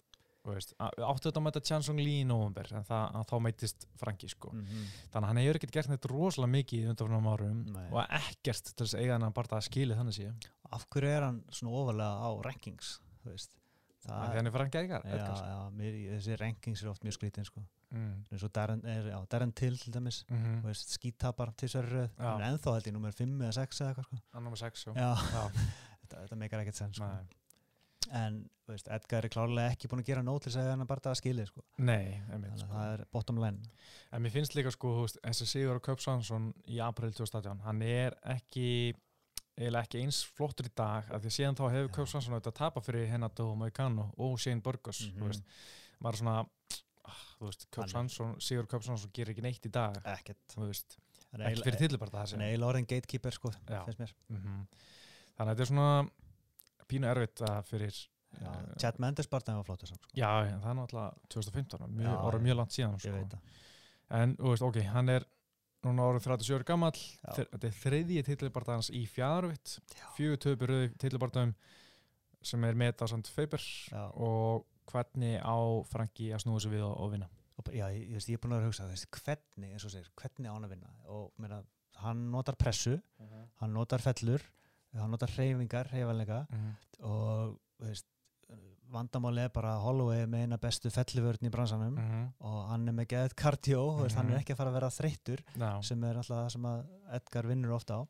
[0.81, 4.51] áttu þetta að mæta Chansung Lee í november en það, að þá mætist Franki sko.
[4.53, 4.87] mm -hmm.
[5.13, 7.89] þannig að hann hefur ekkert gert neitt rosalega mikið í undanfjörnum árum Nei.
[7.93, 10.33] og ekkert til þess að eiga hann að skili þannig sé
[10.77, 13.57] af hverju er hann svona ofalega á rankings þú veist
[14.07, 17.63] það er hann er Edgar, já, já, mér, þessi rankings eru oft mjög skrítin sko.
[17.91, 18.21] Mm.
[18.31, 19.09] eins og Darren, er,
[19.59, 20.67] Till til dæmis Mm -hmm.
[20.67, 24.05] veist, skítapar til sér röð er ennþá held í nummer 5 eða 6 eða eitthvað
[24.05, 24.17] sko.
[24.35, 24.93] er með 6 já.
[24.95, 25.51] já,
[26.01, 27.11] þetta, þetta meikar ekkert sens sko.
[28.13, 31.11] En veist, Edgar er klárlega ekki búin að gera nót til þess að hann bara
[31.11, 31.61] að skilja sko.
[31.79, 32.69] Nei, einmitt, þannig að sko.
[32.73, 33.59] það er bottom line
[34.13, 37.61] En mér finnst líka sko, þú veist, þessi Sigur og Köp Svansson í april 2018,
[37.61, 38.95] hann er ekki
[39.61, 41.95] eiginlega ekki eins flottur í dag af því að síðan þá hefur Já.
[41.99, 45.45] Köp Svansson auðvitað að tapa fyrir Henato Moicano og Shane Burgos veist,
[46.01, 47.21] maður er svona ah,
[47.85, 50.57] Hann- Svansson, Sigur Köp Svansson gerir ekki neitt í dag ekkert.
[51.45, 52.39] er ekki fyrir tillibarta þessi.
[52.41, 53.53] er eiginlega orðin gatekeeper sko,
[54.29, 54.41] mm
[55.41, 56.11] þannig að þetta er svona
[56.91, 58.01] pínu erfitt að fyrir
[58.41, 59.99] Já, eh, Chad Mendes bara var flottur sko.
[60.15, 62.43] já, já, það er náttúrulega 2015 mjög, Já, já.
[62.45, 63.11] mjög langt síðan sko.
[63.31, 63.41] það.
[64.11, 65.25] En, þú veist, ok, hann er
[65.87, 67.31] núna orðið 37 ára gamall, Já.
[67.39, 69.79] þe- þetta er þriðji titlibartans í fjárvitt,
[70.17, 71.55] fjögur töpur rauði titlibartanum
[72.43, 73.29] sem er meta samt
[73.93, 74.07] Já.
[74.15, 75.57] og hvernig á
[75.87, 77.29] Franki að snúða sig við og, og vinna.
[77.61, 80.55] Og já, ég, ég, er búin að hugsa veist, hvernig, eins og segir, hvernig á
[80.57, 80.93] hann að vinna?
[81.13, 81.59] Og meina,
[82.01, 82.95] hann notar pressu
[83.61, 84.41] hann notar fellur
[84.97, 86.39] hann notar hreyfingar, hreyfanleika
[87.07, 88.07] og þú veist,
[88.91, 92.23] vandamáli er bara að Holloway er með eina bestu felluvörn í bransanum Mhm.
[92.41, 94.41] og hann er með geðið kardió mm hann er Mhm.
[94.41, 96.67] ekki að fara að vera þreyttur Já, sem er alltaf það sem
[97.13, 98.03] Edgar vinnur ofta á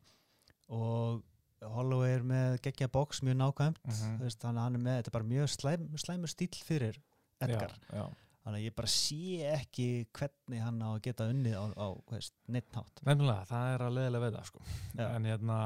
[0.69, 1.23] og
[1.61, 5.07] Holloway er með geggja box mjög nákvæmt þú veist, þannig að hann er með, þetta
[5.11, 6.97] er bara mjög slæm, slæmur stíl fyrir
[7.41, 8.05] Edgar já, já.
[8.45, 9.19] þannig að ég bara sé
[9.53, 13.85] ekki hvernig hann á að geta unnið á, á veist, neitt hátt Nefnilega, það er
[13.85, 14.61] að leiðilega við það sko.
[14.97, 15.59] En hérna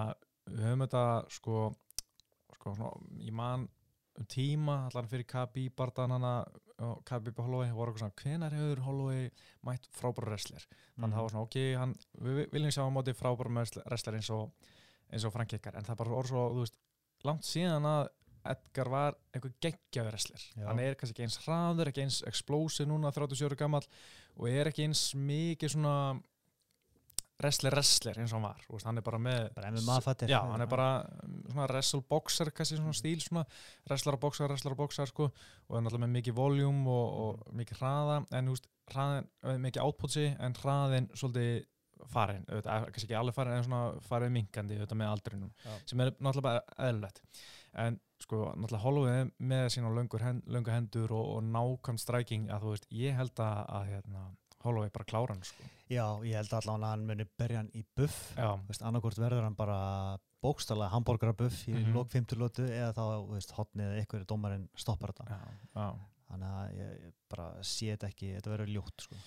[0.49, 1.75] við höfum þetta sko,
[2.57, 2.91] sko svona,
[3.23, 3.69] ég man
[4.19, 6.33] um tíma allan fyrir KB barðan hana
[6.85, 9.29] og KB Holloway voru eitthvað svona hvenar hefur Holloway
[9.67, 10.65] mætt frábæra wrestler?
[10.95, 11.95] Þannig að það var svona ok, hann,
[12.27, 14.71] við viljum sjá á móti frábæra wrestler eins og
[15.13, 16.77] eins og Frank Edgar, en það bara voru svo þú veist,
[17.27, 18.07] langt síðan að
[18.45, 20.43] Edgar var einhver geggjaður wrestler.
[20.53, 20.67] Já.
[20.69, 23.81] hann er kannski ekki eins hraður, ekki eins explosive núna 37 ára gammal
[24.35, 25.95] og er ekki eins mikið svona
[27.41, 30.31] wrestler wrestler eins og hann var veist, hann er bara með bara MMA fattir.
[30.31, 30.89] Já, hann er bara
[31.49, 33.43] svona wrestle boxer kannski svona stíl svona
[33.89, 37.59] wrestler og boxer, wrestler og boxer sko og er náttúrulega með mikið voljúm og, og
[37.59, 41.65] mikið hraða en þú veist, hraðin, eh, mikið outputsi en hraðin svolítið
[42.11, 45.77] farin, auðvitað, kannski ekki alveg farin en svona farið minkandi auðvitað með aldrinum Já.
[45.91, 47.23] sem er náttúrulega bara eðlulegt
[47.85, 52.75] en sko, náttúrulega Holloway með löngur hend, löngu hendur og, og nákvæm stræking að þú
[52.75, 54.27] veist, ég held að, að hérna,
[54.63, 57.83] Holloway bara klára hann sko Já, ég held allan að hann muni berja hann í
[57.97, 59.77] buff annarkort verður hann bara
[60.41, 61.83] bókstala hambúrgarabuff í mm.
[61.83, 61.93] -hmm.
[61.93, 63.05] lók 50 lótu eða þá,
[63.57, 65.39] hotnið eða einhverju dómarinn stoppar þetta já,
[65.75, 65.87] já
[66.29, 69.19] þannig að ég, bara sé þetta ekki þetta verður ljótt sko.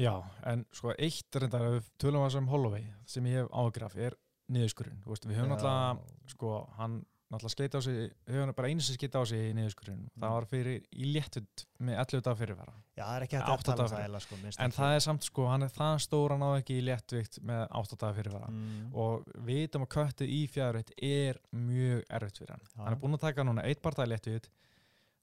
[0.00, 0.12] Já,
[0.50, 4.16] en sko eitt reyndar tölum að sem Holloway sem ég hef ágraf er
[4.54, 6.98] niðurskurinn við höfum náttúrulega, sko, hann
[7.34, 10.34] náttúrulega skeita á sig, höfum bara einu sem skeita á sig í niðurskurinn, það Mm.
[10.34, 13.84] var fyrir í léttut með 11 dag fyrirvara Já, það er ekki hægt að tala
[13.84, 14.76] um það eða sko, en ekki.
[14.78, 17.96] það er samt sko, hann er það stór hann á ekki í léttvikt með 8
[18.04, 18.94] dag fyrirvara mm.
[18.94, 22.82] og við vitum að köttið í fjárveitt er mjög erfitt fyrir hann Já.
[22.84, 24.48] hann er búinn að taka núna eitt barða í léttvikt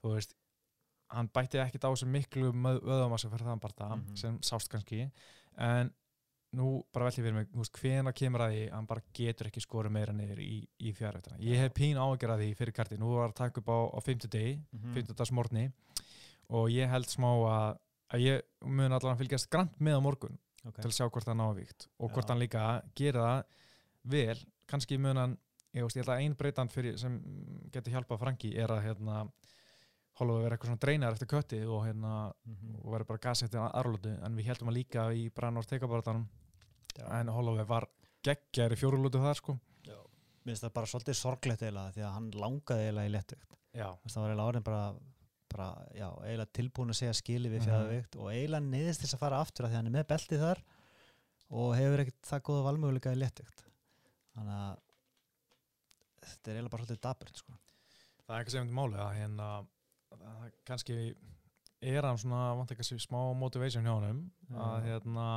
[0.03, 0.35] þú veist,
[1.11, 4.15] hann bætti ekkit á sig miklu vöðamassa fyrir þann barða Mhm.
[4.15, 5.11] sem sást kannski
[5.57, 5.91] en
[6.57, 9.93] nú bara velti fyrir mig, hvena kemur að því að hann bara getur ekki skorið
[9.95, 11.39] meira niður í, í fjárveitana.
[11.39, 13.99] Ég hef pín ágjörð að því fyrir karti, nú var að taka upp á, á
[14.03, 14.93] 50 degi, Mhm.
[14.97, 15.71] 50 dags morgni
[16.49, 17.77] og ég held smá að,
[18.11, 20.81] að ég mun allan að fylgjast grant með á morgun okay.
[20.81, 22.31] til að sjá hvort það ná víkt og hvort Já.
[22.33, 23.45] hann líka gera það
[24.11, 24.37] vel,
[24.67, 25.37] kannski mun hann
[25.71, 27.15] ég, veist, ég held að ein breytan fyrir sem
[27.71, 29.21] getur hjálpað Franki er að hérna
[30.19, 33.61] Holloway verið eitthvað svona dreinar eftir kötti og hérna mm og verið bara gas eftir
[33.61, 36.25] aðrlótu en við heldum að líka í Brannórs teikabarðanum
[36.99, 37.87] en Holloway var
[38.25, 39.57] geggjar í fjórulótu þar sko
[40.41, 43.89] Mér finnst það bara svolítið sorglegt eiginlega því að hann langaði eiginlega í léttvikt já,
[44.09, 44.79] það var eiginlega orðin bara,
[45.53, 47.67] bara já, eiginlega tilbúin að segja skili við Mhm.
[47.69, 50.41] fjæðavikt og eiginlega neyðist þess að fara aftur að því að hann er með beltið
[50.45, 50.63] þar
[51.51, 53.63] og hefur ekkert það góða valmöguleika í léttvikt
[54.33, 54.77] þannig að
[56.25, 57.53] þetta er eiginlega bara svolítið daburt sko.
[58.25, 60.97] það er ekki sem máli að hérna að kannski
[61.81, 64.89] er hann svona vant ekki smá motivation hjá hann að Já.
[64.89, 65.27] hérna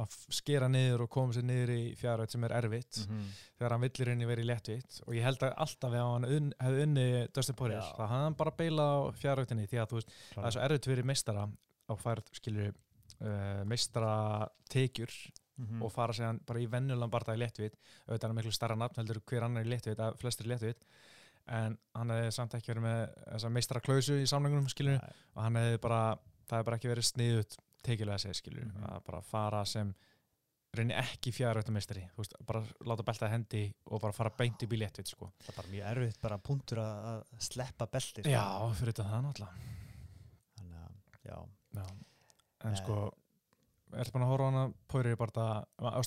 [0.00, 3.24] að skera niður og koma sér niður í fjárvægt sem er erfitt -hmm.
[3.58, 6.82] þegar hann villir í verið léttvitt og ég held að alltaf ef hann unn, hefði
[6.86, 10.46] unni Dustin Poirier, það hafði hann bara beila á fjárvægtinni því að þú veist, það
[10.46, 11.44] er svo erfitt fyrir meistara
[11.90, 12.74] á færð, skilur
[13.20, 15.12] uh, meistara tekjur
[15.60, 15.82] Mhm.
[15.82, 17.76] og fara sér bara í vennulan barða í léttvitt
[18.08, 20.86] auðvitað er miklu starra nafn heldur hver annar í léttvitt að flestir í léttvitt
[21.48, 24.98] en hann hefði samt ekki verið með meistara klausu í samlengunum Nei.
[25.34, 26.00] og hann hefði bara,
[26.48, 28.84] það hefði bara ekki verið sniðut tekilega að segja skilur Mhm.
[28.90, 29.94] að bara fara sem
[30.76, 31.32] reynir ekki
[32.16, 35.32] veist, bara láta beltaði hendi og bara fara beint upp í léttvitt sko.
[35.42, 38.30] það er bara mjög erfitt bara punktur að, sleppa beltið sko.
[38.30, 39.54] Já, fyrir þetta það náttúrulega
[40.58, 40.92] þannig að,
[41.24, 41.38] já
[41.72, 41.86] Já.
[42.64, 42.76] En Nei.
[42.82, 42.94] sko
[43.94, 45.30] ertu búin að horfa á hana Poirier bara,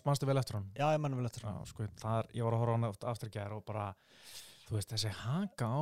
[0.05, 2.53] mannstu vel eftir hann já, ég mannum vel eftir Já, sko, það er, ég var
[2.53, 3.93] að horfa á hana aftur í gær og bara,
[4.69, 5.81] þú veist, þessi haka á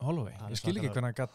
[0.00, 1.30] Holloway, Hann er ég skil ekki hvernig hann gat,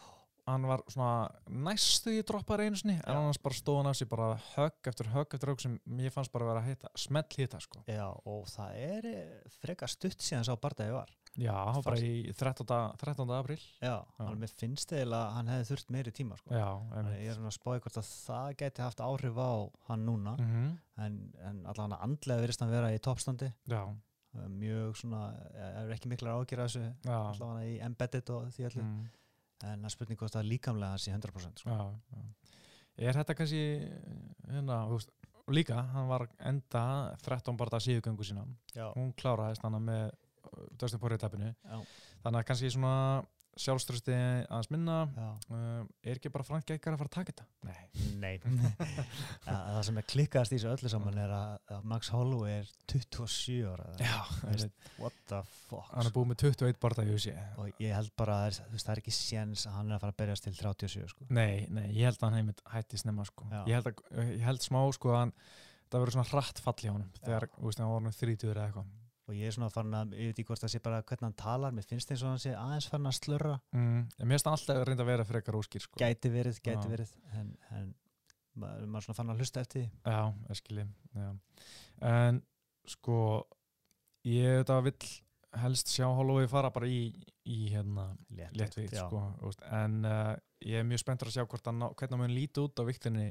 [0.50, 1.30] hann var svona
[1.68, 5.10] næstu í droppaði einu sinni, en annars bara stóð hann af sér bara högg eftir
[5.14, 7.82] högg eftir högg sem ég fannst bara að vera að hita, smelt hita, sko.
[7.86, 12.02] já, og það er eh, frekar stutt síðan sá bardagi var Já, hann var bara
[12.02, 12.66] í 13.
[12.98, 13.30] 13.
[13.36, 13.58] april.
[13.80, 14.06] já, Já.
[14.18, 16.50] hann mér finnst eða að hann hefði þurft meiri tíma sko.
[16.50, 16.66] Já,
[16.98, 19.52] að ég er svona að spáði hvort að það geti haft áhrif á
[19.86, 20.72] hann núna mm -hmm.
[21.06, 23.82] en, en allan að andlega verist hann vera í toppstandi Já,
[24.34, 25.22] mjög svona,
[25.54, 29.06] er ekki miklar ágjur af þessu allan í embedded og því allir Mm,
[29.64, 31.70] en það er spurning hvort það líkamlega í 100% sko.
[31.70, 32.22] já, já.
[33.00, 33.62] Er þetta kannski,
[34.50, 35.12] hérna, veist,
[35.50, 36.82] líka, hann var enda
[37.24, 38.44] 13 barða síðugöngu sína.
[38.74, 40.10] já, hún kláraðist hann með
[41.00, 41.76] Poirier tapinu já,
[42.24, 43.22] þannig að kannski svona
[43.58, 44.96] sjálfströsti aðeins minna.
[45.16, 45.28] Já.
[45.56, 47.46] um, er ekki bara Frank Geikar að fara að taka þetta?
[47.66, 48.36] Nei Nei.
[49.46, 53.58] Það sem er klikkaðast í þessu öllu saman er að, að Max Holloway er 27
[53.70, 53.88] ára
[55.00, 55.88] what the fuck?
[55.94, 57.34] Hann er búið með 21 barða í húsi.
[57.60, 60.04] Og ég held bara að það er- það er ekki séns að hann er að
[60.04, 61.26] fara að berjast til 37 sko.
[61.30, 63.48] Nei, nei, ég held að hann heimitt hætti snemma sko.
[63.66, 64.04] Ég, held að,
[64.36, 65.34] ég held smá sko að hann
[65.90, 68.90] það verður svona hratt fall í honum þegar, hann hann 30 eða eitthvað
[69.30, 71.36] og ég er svona farin að, ég veit ekki hvort það sé bara hvernig hann
[71.38, 74.56] talar, mér finnst eins og hann sé aðeins farin að slurra, mm, mér finnst það
[74.58, 76.00] alltaf reynda að vera frekar óskýr sko.
[76.02, 76.90] gæti verið, gæti Já.
[76.90, 77.88] verið en, en
[78.60, 80.20] maður, maður svona farin að hlusta eftir því Já,
[80.50, 81.30] ég skilji já.
[82.10, 82.42] En
[82.90, 83.18] sko
[84.28, 85.10] ég þetta vill
[85.60, 87.10] helst sjá Holloway fara bara í,
[87.50, 89.06] í hérna léttvíkt já.
[89.06, 89.22] sko,
[89.70, 93.30] en uh, ég er mjög spenntur að sjá hvernig hann mun líti út á viktinni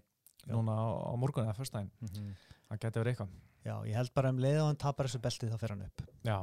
[0.49, 2.33] núna á, á morgun eða fyrstæðin, Mhm.
[2.69, 3.31] það geti verið eitthvað
[3.69, 6.03] já, ég held bara um leið og hann tapar þessu beltið þá fer hann upp
[6.25, 6.37] Já,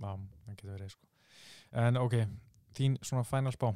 [0.00, 0.12] já,
[0.46, 1.06] það geti verið sko.
[1.84, 2.16] En ok,
[2.78, 3.68] þín svona final spá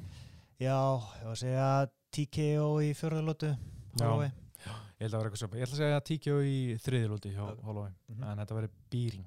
[0.63, 0.79] já,
[1.21, 1.69] ég var að segja
[2.15, 3.53] TKO í fjörðalótu
[4.01, 4.31] Holloway
[4.65, 6.57] Ég held að vera eitthvað svo Ég ætla að segja TKO í
[7.45, 7.65] Ok.
[7.67, 8.25] Holloway Mhm.
[8.31, 9.27] en þetta verið býring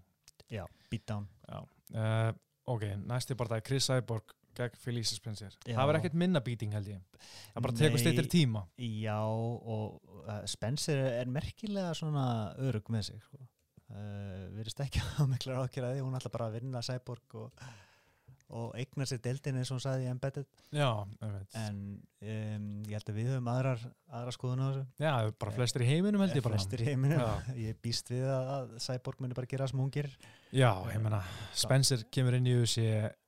[0.49, 2.31] já, beatdown uh,
[2.67, 5.75] Ok, næsti bara það er Chris Cyborg gegn Felicia Spencer Já.
[5.77, 7.03] Það var ekkert minna beating held ég
[7.53, 12.25] Það bara tekur steytir tíma Já, og uh, Spencer er merkilega svona
[12.57, 13.37] örug með sig sko.
[13.93, 17.67] Uh, Virðist ekki að mikla ákjæraði, hún ætla bara að vinna Cyborg og,
[18.57, 20.47] og eigna sér deildin eins og hún sagði í Embedded.
[20.71, 20.87] Já,
[21.59, 21.79] en
[22.21, 23.81] um, ég held að við höfum aðrar,
[24.19, 24.85] aðra skoðun á þessu.
[25.03, 25.13] Já,
[25.43, 26.55] bara flestir í heiminum held ég bara.
[26.55, 27.53] Flestir í heiminum, Já.
[27.67, 30.15] ég býst við að, Cyborg muni bara gera sem hún gerir.
[30.55, 31.19] Já, ég meina
[31.59, 32.85] Spencer kemur inn í UFC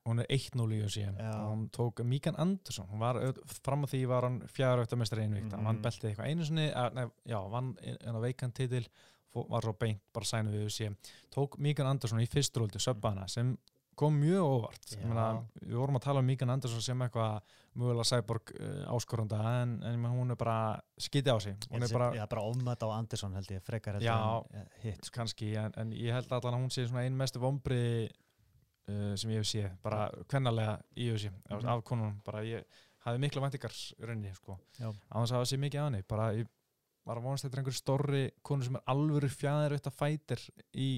[0.07, 1.09] hún er 1-0 í Já.
[1.35, 3.19] og hún tók Míkan Andersson hún var,
[3.59, 5.83] fram að því var hann fjara öftamestari einvíkt, hann vann Mhm.
[5.83, 8.85] beltið eitthvað einu sinni að, nei, já, vann en á veikan titil.
[8.87, 10.89] fó- var svo beint bara sænu við UFC
[11.33, 13.55] tók Míkan Andersson í fyrstróldi söbbana sem
[13.99, 15.25] kom mjög óvart meina,
[15.59, 17.41] við vorum að tala um Míkan Andersson sem eitthvað
[17.75, 22.25] mögulega cyborg uh, áskorunda en, en hún er bara skiti á sig hún er bara
[22.31, 24.15] bara ofmætt á Anderson held ég, frekar Já.
[24.53, 25.19] en eh, hitt sko.
[25.19, 28.07] kannski, en, en ég held að hún sé svona einn mestu vombri
[28.89, 31.67] uh, sem ég hef séð, bara kvennalega í UFC, Mhm.
[31.67, 32.63] af konunum bara ég
[33.05, 34.57] hafði mikla væntingar rauninni sko.
[34.79, 36.47] Á þess að það sé mikið að henni bara ég
[37.09, 40.45] var að vonast þetta einhver stórri konu sem er alvöru fjæðir auðvitað fætir
[40.77, 40.89] í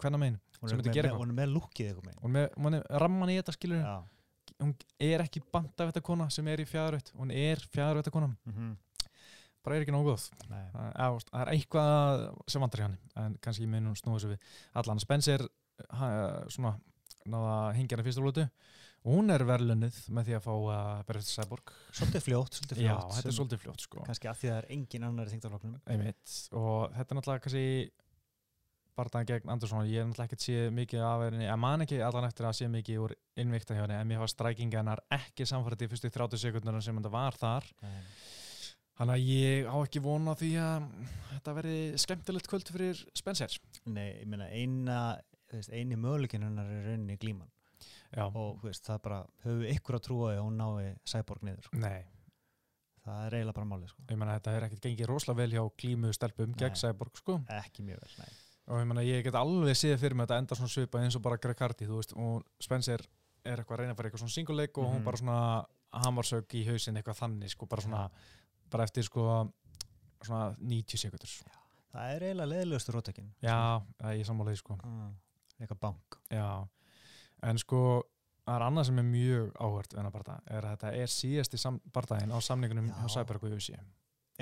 [0.00, 2.76] hvenna megin Hún er með, með, hún er með lúkið eitthvað með hún er, hún
[2.78, 3.96] er ramman í þetta skilur Já,
[4.62, 4.70] hún
[5.04, 8.70] er ekki banta þetta kona sem er í fjæðir hún er fjæðir auðvitað kona mhm,
[9.64, 10.26] bara er ekki nógu góð.
[10.50, 10.64] Nei.
[10.74, 14.48] Það er eitthvað sem vantar hann en kannski ég mun snúa þessu við.
[14.80, 15.44] Allan Spencer
[15.96, 16.08] ha,
[16.52, 16.74] svona
[17.24, 18.44] náða hingja hann í fyrsta lótu
[19.04, 21.72] og hún er verðlunnið með því að fá að berja eftir Cyborg.
[21.90, 23.16] Svolítið fljótt, svolítið já, fljótt.
[23.18, 24.04] þetta er svolítið fljótt sko.
[24.06, 26.36] Kannski af því að það er engin annar í þingdarflokknum einmitt.
[26.56, 27.66] Og þetta er náttúrulega kannski
[28.94, 31.44] barðan gegn Andersson ég er náttúrulega ekkert séð mikið af henni.
[31.44, 34.32] Ég man ekki allan eftir að sé mikið úr innvikta hjá henni en mér var
[34.32, 37.68] strækinga hennar ekki samfærið í fyrstu 30 sekundunum sem þetta var þar.
[38.94, 40.88] Þannig að ég á ekki vona því að
[41.32, 43.58] þetta verði skemmtilegt kvöld fyrir Spencer.
[43.90, 44.98] Nei, ég meina eina
[45.74, 47.50] eini möguleikin hennar er rauninni glíman
[48.14, 51.42] Já, og veist, það er bara, höfum við ykkur að trúa að hún nái Cyborg
[51.42, 51.76] niður sko.
[53.04, 54.02] það er eiginlega bara málið, sko.
[54.08, 56.78] ég menna þetta er ekkert gengið rosalega vel hjá glímu stelpum gegn.
[56.80, 57.38] Cyborg, sko.
[57.52, 58.32] ekki mjög vel, nei
[58.64, 61.16] Og ég menna ég get alveg séð fyrir mig að þetta enda svona svipað eins
[61.18, 63.02] og bara Greg Hardy, þú veist, og Spencer
[63.44, 65.04] er eitthvað að reyna að fara í eitthvað svona singuleik og hún Mhm.
[65.04, 68.10] bara svona hamarsög í hausinn eitthvað þannig, sko, bara svona,
[68.70, 69.52] bara eftir, sko,
[70.24, 71.28] svona 90 sekundur.
[71.92, 74.78] það er eiginlega leðilegustu rótökin Já, það er ég sammálaði, sko.
[74.82, 75.12] ah,
[75.60, 76.66] eitthvað bank Já,
[77.44, 77.80] en sko
[78.44, 81.60] það er annað sem er mjög áhört við hennar barða, er að þetta er síðasti
[81.60, 82.96] sam barðaðin á samningunum Já.
[83.02, 83.76] hjá Cyborg og UFC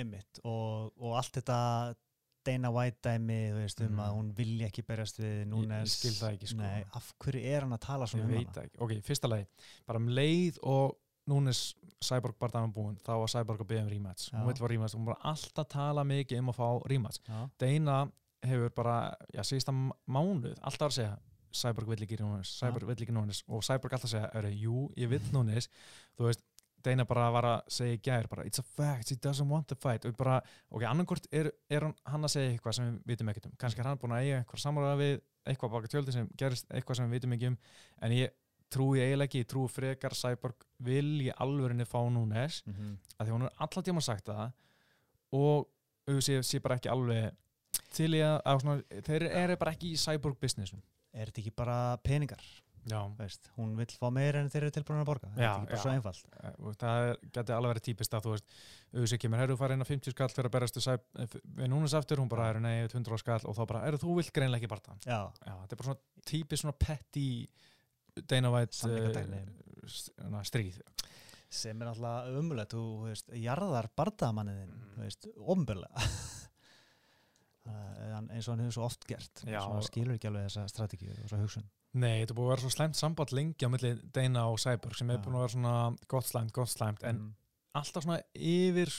[0.00, 1.58] einmitt og, og allt þetta
[2.42, 4.00] Dana White dæmi, þú veist, um Mm.
[4.02, 6.58] að hún vilja ekki berjast við Núnes ég skil það ekki, sko.
[6.64, 8.64] Nei, af hverju er hann að tala ég svona um hana?
[8.82, 9.46] ok, fyrsta lagi
[9.86, 10.96] bara um leið og
[11.30, 11.60] Núnes
[12.02, 15.06] Cyborg barðaðin búin, þá var Cyborg að beða um rematch hún vil fá rematch, hún
[15.06, 17.20] var alltaf að tala mikið um að fá rematch,
[17.62, 18.00] Dana
[18.42, 18.96] hefur bara,
[19.30, 19.70] já, síðasta
[20.10, 21.14] mánuð alltaf að segja,
[21.56, 25.10] Cyborg vill ekki Núnes Cyborg vill ekki Núnes og Cyborg alltaf segja, er, jú, ég
[25.12, 25.68] vill Núnes
[26.16, 26.44] þú veist,
[26.82, 29.76] Dana bara var að segja í gær bara, it's a fact, he doesn't want to
[29.78, 30.04] fight.
[30.08, 30.40] Og bara,
[30.70, 33.56] ok, annarkort er, er hann, að segja eitthvað sem við vitum ekkert um.
[33.60, 35.12] Kannski er hann búin að eiga eitthvað samræða við
[35.52, 37.58] eitthvað baka tjöldi sem gerist eitthvað sem við vitum ekki um.
[38.02, 38.34] En ég
[38.72, 42.96] trúi eiginlega ekki, ég trúi frekar Cyborg vil í alvörinni fá Núnes mm -hmm.
[43.18, 44.52] að því hún er alltaf tíma sagt það
[45.32, 45.68] og
[46.08, 47.36] auðvitað sé bara ekki alveg
[47.92, 50.82] til í að, að svona, þeir eru bara ekki í cyborg businessum
[51.12, 52.42] er þetta ekki bara peningar?
[53.14, 53.44] Veist?
[53.54, 55.82] Hún vill fá meira en þeir eru tilbúin að borga er þetta ekki bara já.
[55.84, 56.24] svo einfalt?
[56.66, 58.48] og það er, geti alveg verið típist að þú veist
[58.92, 61.94] auðvitað kemur, herru fara inn á 50 skall fyrir að berast við, eh, við núnas
[61.94, 64.72] aftur, hún bara er nei, 100 skall og þá bara, eru þú vilt greinlega ekki
[64.74, 66.76] barta Já, já, þetta er bara svona típist svona
[68.56, 69.44] White Sannleikadæmi.
[70.26, 70.82] uh, stríð
[71.52, 74.90] sem er alltaf umulegt þú veist, jarðar bardamanniðin Mm.
[74.96, 76.02] þú veist, omburlega
[77.66, 79.60] eins og hann hefur svo oft gert Já.
[79.62, 82.62] hann skilur ekki alveg þessa strategíu og svo hugsun Nei, þetta er búið að vera
[82.64, 85.22] svo slæmt samband lengi á milli Dana og Cyborg sem er Já.
[85.26, 85.74] búin að vera svona
[86.08, 87.34] gott slæmt, gott slæmt en Mm.
[87.74, 88.90] alltaf svona yfir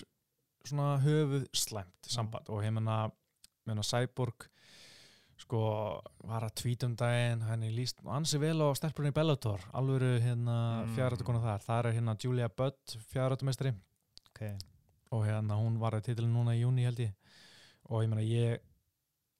[0.65, 2.13] svona höfuð slæmt Já.
[2.15, 3.11] samband og ég menna,
[3.83, 4.47] Cyborg
[5.37, 5.59] sko
[6.23, 10.85] var að tweet um daginn henni líst ansi vel á stelpurinn í Bellator alvöru hérna
[10.85, 10.95] Mm.
[10.95, 13.73] fjárhættu konar þar það er hérna Julia Budd fjárhættumestari
[14.29, 14.55] ok,
[15.11, 17.13] og hérna hún var að titilin núna í júni held ég
[17.89, 18.61] og ég meina ég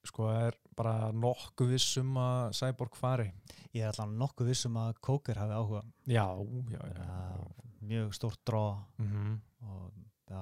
[0.08, 3.30] sko er bara nokkuð viss um að Cyborg fari.
[3.72, 5.84] Ég er allan nokkuð vissum að Kóker hafi áhuga.
[6.10, 6.26] Já,
[6.74, 8.66] já, já, ja, mjög stórt drá.
[9.00, 9.94] Mm og
[10.28, 10.42] já,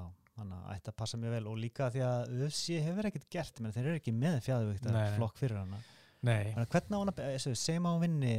[0.73, 1.47] ætti að passa mjög vel.
[1.51, 5.03] Og líka því að UFC hefur ekkert gert menn þeir eru ekki með fjæðuvíktar Nei,
[5.03, 5.17] nei.
[5.19, 5.81] flokk fyrir hana.
[6.21, 8.33] Nei, Þannig að hvernig á að, eh, segjum að hún vinni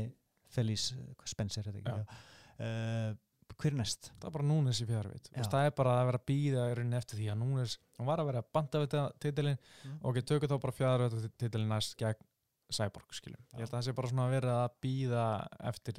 [0.53, 0.97] Felice
[1.27, 2.03] Spencer er þetta Já.
[2.03, 2.19] já.
[2.63, 3.15] Uh,
[3.59, 4.11] hver er næst?
[4.21, 5.43] það er bara núnes í fjárveit Já.
[5.53, 8.23] það er bara að vera að býða í rauninni eftir því að núnes, hún var
[8.23, 9.97] að vera að banda við þetta titilin Mm.
[10.03, 12.29] og ok, tökum þá bara fjárveit titilin næst gegn
[12.73, 13.41] Cyborg, skiljum.
[13.53, 15.25] Ég held að það sé bara svona að vera að býða
[15.69, 15.99] eftir,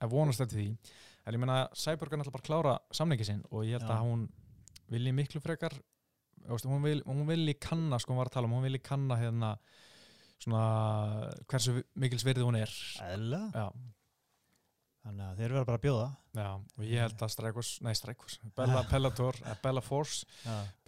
[0.00, 0.68] að vonast eftir því.
[1.26, 3.92] En ég meina, Cyborg er náttúrulega bara að klára samningi sinn og ég held Já.
[3.98, 4.22] að hún
[4.94, 5.74] vilji miklu frekar,
[6.48, 9.52] hún, vil, hún vilji kanna, sko hún var að tala um, hún vilji kanna hérna
[10.40, 10.62] svona
[11.50, 12.72] hversu mikils virði hún er.
[13.04, 13.42] Æðla?
[13.52, 13.66] Já,
[15.04, 16.04] Þannig að þeir eru bara að bjóða.
[16.34, 20.24] Já, og ég held að Strækos, nei Strækos, Bella, Bellator, eh, Bella Force,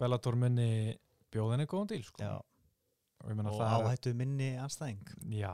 [0.01, 0.69] Bellator munni
[1.33, 2.31] bjóðinni góðan díl, sko.
[3.25, 5.53] Og og það er, áhættu minni anstæðing Já,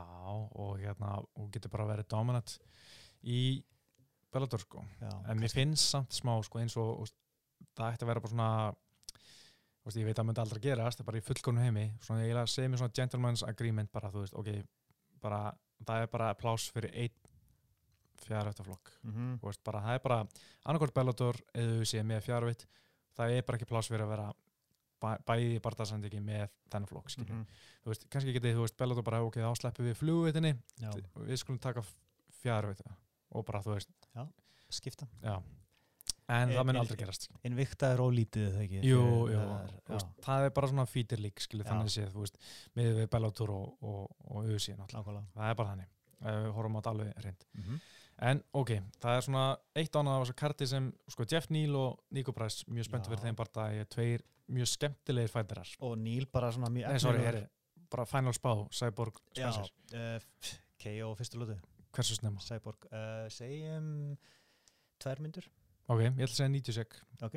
[0.51, 2.57] og hérna hún getur bara verið dominant
[3.24, 3.64] í
[4.34, 4.84] Bellator sko.
[4.99, 7.16] Já, en mér finnst samt smá sko eins og úst,
[7.78, 8.49] það ætti að vera bara svona
[9.84, 11.86] úst, ég veit að það myndi aldrei gerast það er bara í fullkomnu heimi.
[12.03, 14.49] Svona ég segi mér svona gentleman's agreement bara þú veist, ok,
[15.24, 15.43] bara
[15.86, 17.33] það er bara pláss fyrir einn
[18.28, 18.91] fjárhættaflokk.
[19.03, 19.39] Mm -hmm.
[19.39, 20.28] þú veist, bara, það er bara
[20.65, 22.65] annarkort Bellator eða þú sé með fjárhætt
[23.17, 24.34] það er bara ekki pláss fyrir að vera
[25.01, 27.47] bæ, bæði barndasandiki með þennan flokk skiljum Mhm.
[27.84, 31.38] þú veist, kannski getið, þú veist, Bellator bara, ok, þá sleppum við flugvitinni, Já, við
[31.38, 31.84] skulum taka
[32.43, 32.95] fjárvita
[33.32, 33.89] og bara, þú veist,
[34.69, 35.07] skipta.
[35.21, 35.41] Já.
[36.30, 37.26] En það mun eh, aldrei gerast.
[37.43, 38.80] Invicta er ólítið þegar ekki?
[38.88, 41.69] Jú, jú, er, veist, já, það er bara svona fítir lík, skilu, Já.
[41.69, 42.38] þannig séð, þú veist
[42.80, 45.26] með við Bellator og, og, og UC náttúrulega, nákvæmlega.
[45.36, 45.91] Það er bara þannig.
[46.24, 47.80] Við horfum á þetta alveg reynd mm -hmm.
[48.22, 49.45] En ok, það er svona
[49.80, 53.16] eitt annað af þessu karti sem, sko, Jeff Neal og Nico Price, mjög spenntu Já.
[53.16, 56.99] fyrir þeim bara það er tveir mjög skemmtilegir fætarar Og Neil bara svona mjög nei,
[57.01, 57.45] sorry, herri,
[57.91, 61.57] bara Final Spá, Cyborg Já, Spencer, uh, KO fyrstu lótu
[61.93, 62.41] hversu snemma?
[62.41, 64.16] Cyborg, uh, segjum
[65.03, 65.47] tvær myndur.
[65.91, 66.95] Ok, ég ætla að segja 90 sek.
[67.26, 67.36] Ok.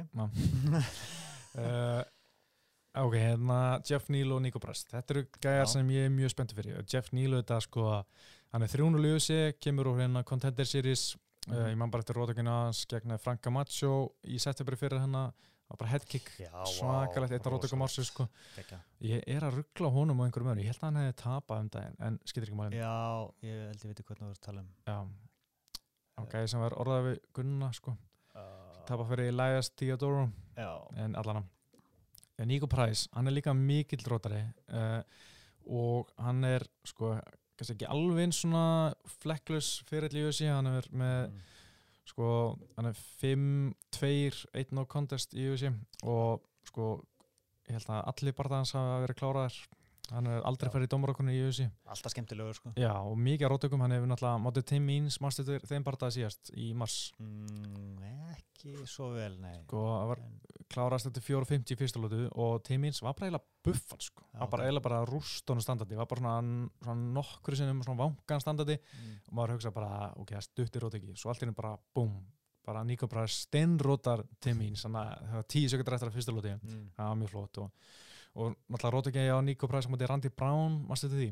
[1.57, 2.03] Uh,
[3.05, 5.71] ok, hérna Jeff Neal og Nico Brest þetta eru gæjar Já.
[5.75, 6.81] sem ég er mjög spenntur fyrir.
[6.89, 8.07] Jeff Neal þetta sko hann
[8.55, 11.17] er 300 ljósi, kemur úr hérna Contender Series.
[11.49, 11.67] Uh, Mhm.
[11.71, 15.33] ég man bara eftir rótökina hans gegn Franka Macho í september fyrir hennar
[15.69, 16.29] var bara headkick.
[16.67, 18.29] Svakalegt einn rótökum ársins sko.
[19.01, 21.69] Ég er að ruggla honum á einhverjum öðru ég held að hann hefði tapað um
[21.69, 22.77] daginn en skilur ekki máli.
[22.77, 24.69] Já, ég held ég veit hvað þú ert að tala um.
[24.87, 25.07] Já.
[26.19, 27.97] Ok, sem var orðað við Gunna sko.
[28.35, 30.31] uh, tapað fyrir Elias Theodoro
[30.97, 31.45] en allan
[32.39, 35.03] en Nico Price, hann er líka mikill rótari uh,
[35.71, 37.15] og hann er sko,
[37.57, 38.65] kannski ekki alveg eins svona
[39.19, 41.41] flekklus fyrir í UFC, hann er með mm.
[42.13, 42.29] sko,
[42.77, 44.13] hann er 5-2
[44.63, 45.73] 1 no contest í UFC
[46.05, 46.93] og sko,
[47.69, 49.61] ég held að allir bara hans hafa verið kláraðir
[50.13, 50.73] hann er aldrei Já.
[50.77, 54.43] farið í dómarakunni í UFC alltaf skemmtilegur sko já, og mikið rótökum, hann hefur náttúrulega
[54.45, 58.03] mótið Tim Means, mannstu þeir- þeim bara það síðast í mars, mm,
[58.37, 60.21] Ekki svo vel, nei sko, það var
[60.73, 64.25] klárast þetta 4.50 í fyrsta lótu og Timins var bara eiginlega buffan sko.
[64.33, 68.43] Já, var bara eiginlega bara rústónu standardi var bara svona, svona nokkru sinnum svona vangan
[68.43, 69.13] standardi mm.
[69.29, 72.17] og maður hugsa bara ok, stuttir rót ekki, svo allt í henni bara búm,
[72.67, 76.57] bara Nico bara steinrótar Timins, þannig að það var tíu sekundur eftir að fyrsta lóti,
[76.63, 76.91] Mm.
[76.97, 77.71] það var mjög flott og,
[78.37, 81.29] og náttúrulega rót ekki á Nico Price mútið Randy Brown, maður stutið því?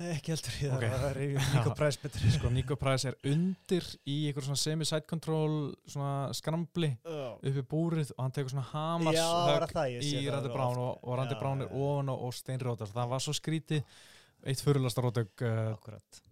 [0.00, 0.84] Nei, ekki heldur ég Ok.
[0.88, 1.18] það var
[1.54, 2.22] Nico Price betur.
[2.32, 8.14] Sko Nico Price er undir í einhver svona semi-side control svona skrambli Já, uppi búrið
[8.16, 10.80] og hann tekur svona hamars Já, var það það, ég sé í það Randy Brown
[10.86, 14.00] og, og Randy Brown er ofan og, og steinrótar það var svo skrítið
[14.48, 15.90] eitt fyrirlasta rótök uh,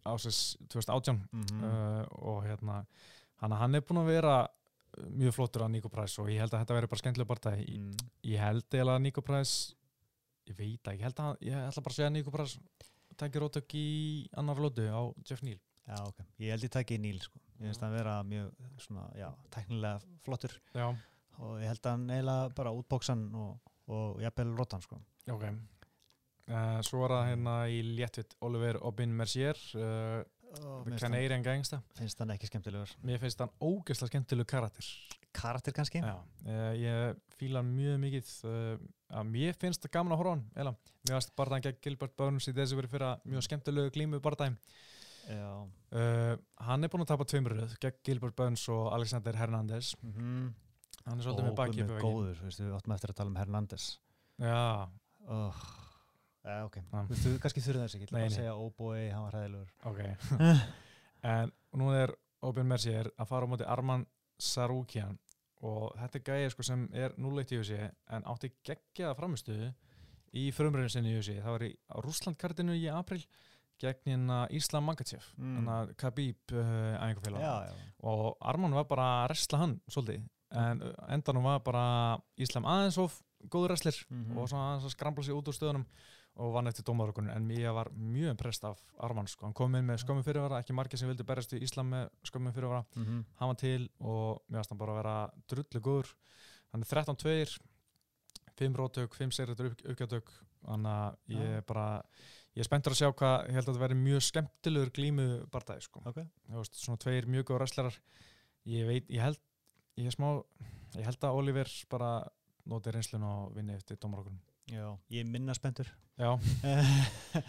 [0.08, 2.80] ásins 2018 mm uh, og hérna
[3.42, 4.38] hann, er búin að vera
[5.22, 7.80] mjög flottur að Nico Price og ég held að þetta veri bara skemmtilega bara ég,
[7.80, 8.12] mm.
[8.32, 9.74] ég held eða að Nico Price
[10.48, 12.86] ég veit það, ég held að ég bara að segja að Nico Price
[13.18, 13.88] takir rótök í
[14.38, 15.58] annar lótu á Jeff Neal.
[15.88, 16.20] Já, ok.
[16.42, 17.40] Ég held ég takki Níl sko.
[17.58, 18.52] Ég finnst hann vera mjög
[18.84, 20.54] svona, já, teknilega flottur.
[20.76, 20.92] Já,
[21.40, 25.00] og ég held hann eiginlega bara útbóksan og, og jafnvel rótan sko.
[25.32, 25.48] Ok.
[26.48, 30.22] Uh, svo er það hérna í léttvitt Oliver Obin Mercier uh,
[30.98, 32.92] Canadian gangsta finnst hann ekki skemmtilegur.
[33.06, 34.90] Mér finnst hann ógeðslega skemmtilegu karakter.
[35.36, 36.00] Karakter kannski?
[36.02, 38.76] Já, uh, ég fíla hann mjög mikið uh,
[39.20, 40.72] að mér finnst það gaman að horfa hann eða,
[41.04, 44.22] mér finnst bara hann gegn Gilbert Burns í þessu verið fyrir að mjög skemmtilegu glímu
[45.28, 45.48] Já.
[45.92, 46.34] Uh,
[46.64, 49.92] hann er búin að tapa tveimuröð gegn Gilbert Burns og Alexander Hernandez.
[50.00, 50.46] Mm -hmm.
[51.04, 52.06] hann er svolítið með baki upp í veginn.
[52.06, 53.90] góður, við áttum eftir að tala um Hernandez.
[54.38, 54.88] Já,
[55.28, 55.62] oh,
[56.48, 57.00] uh, ok, Já.
[57.22, 59.70] þú kannski þurfið þess ekki, ég ætla að segja óbói, hann var hræðilegur.
[59.92, 60.00] Ok.
[61.28, 62.12] En nú er
[62.46, 64.04] Open Mercier að fara á móti Arman
[64.38, 65.16] Sarukian
[65.66, 69.72] og þetta er gæði sko, sem er 0-1 í USA en átti geggjaða framistuðu
[70.38, 73.24] í frumröðinu sinni í USA það var í á Rússlandkartinu í april
[73.82, 75.56] gegn hérna Íslam Mangachev Mm.
[75.58, 77.74] þannig að Khabib uh, æfingafélag.
[78.06, 80.22] Og Arman var bara að resla hann svolítið
[80.62, 80.84] en
[81.18, 81.84] endanum var bara
[82.38, 83.18] Íslam aðeins of
[83.50, 84.38] góður reslir Mhm.
[84.38, 85.84] og svona aðeins að skrambla sig út úr stöðunum
[86.38, 89.46] og vann eftir dómarökunum en ég var mjög impressed af Arman sko.
[89.46, 92.52] hann kom inn með skömmu fyrirvara, ekki margir sem vildi berjast við Íslam með skömmu
[92.54, 92.84] fyrirvara.
[92.96, 93.24] Mhm.
[93.40, 96.14] hann var til og mér varst hann bara að vera drullu góður.
[96.72, 97.58] Hann er 13-2
[98.58, 100.30] 5 rótök, 5 segrættur upp, uppgjötök
[100.66, 101.84] þannig að ég er bara
[102.56, 105.86] ég er spenntur að sjá hvað, ég held að þetta verði mjög skemmtilegur glímu bardagi
[105.86, 106.02] sko.
[106.04, 106.18] ok,
[106.48, 107.98] Þú veist, svona tveir mjög góður wrestlerar
[108.66, 109.38] ég veit, ég held
[109.98, 110.42] ég er smá,
[110.96, 112.10] ég held að Oliver bara
[112.68, 114.40] noti reynslun og vinni eftir dómarökunum
[114.70, 115.90] já, ég minna spenntur.
[116.18, 116.32] Já,
[116.72, 117.42] en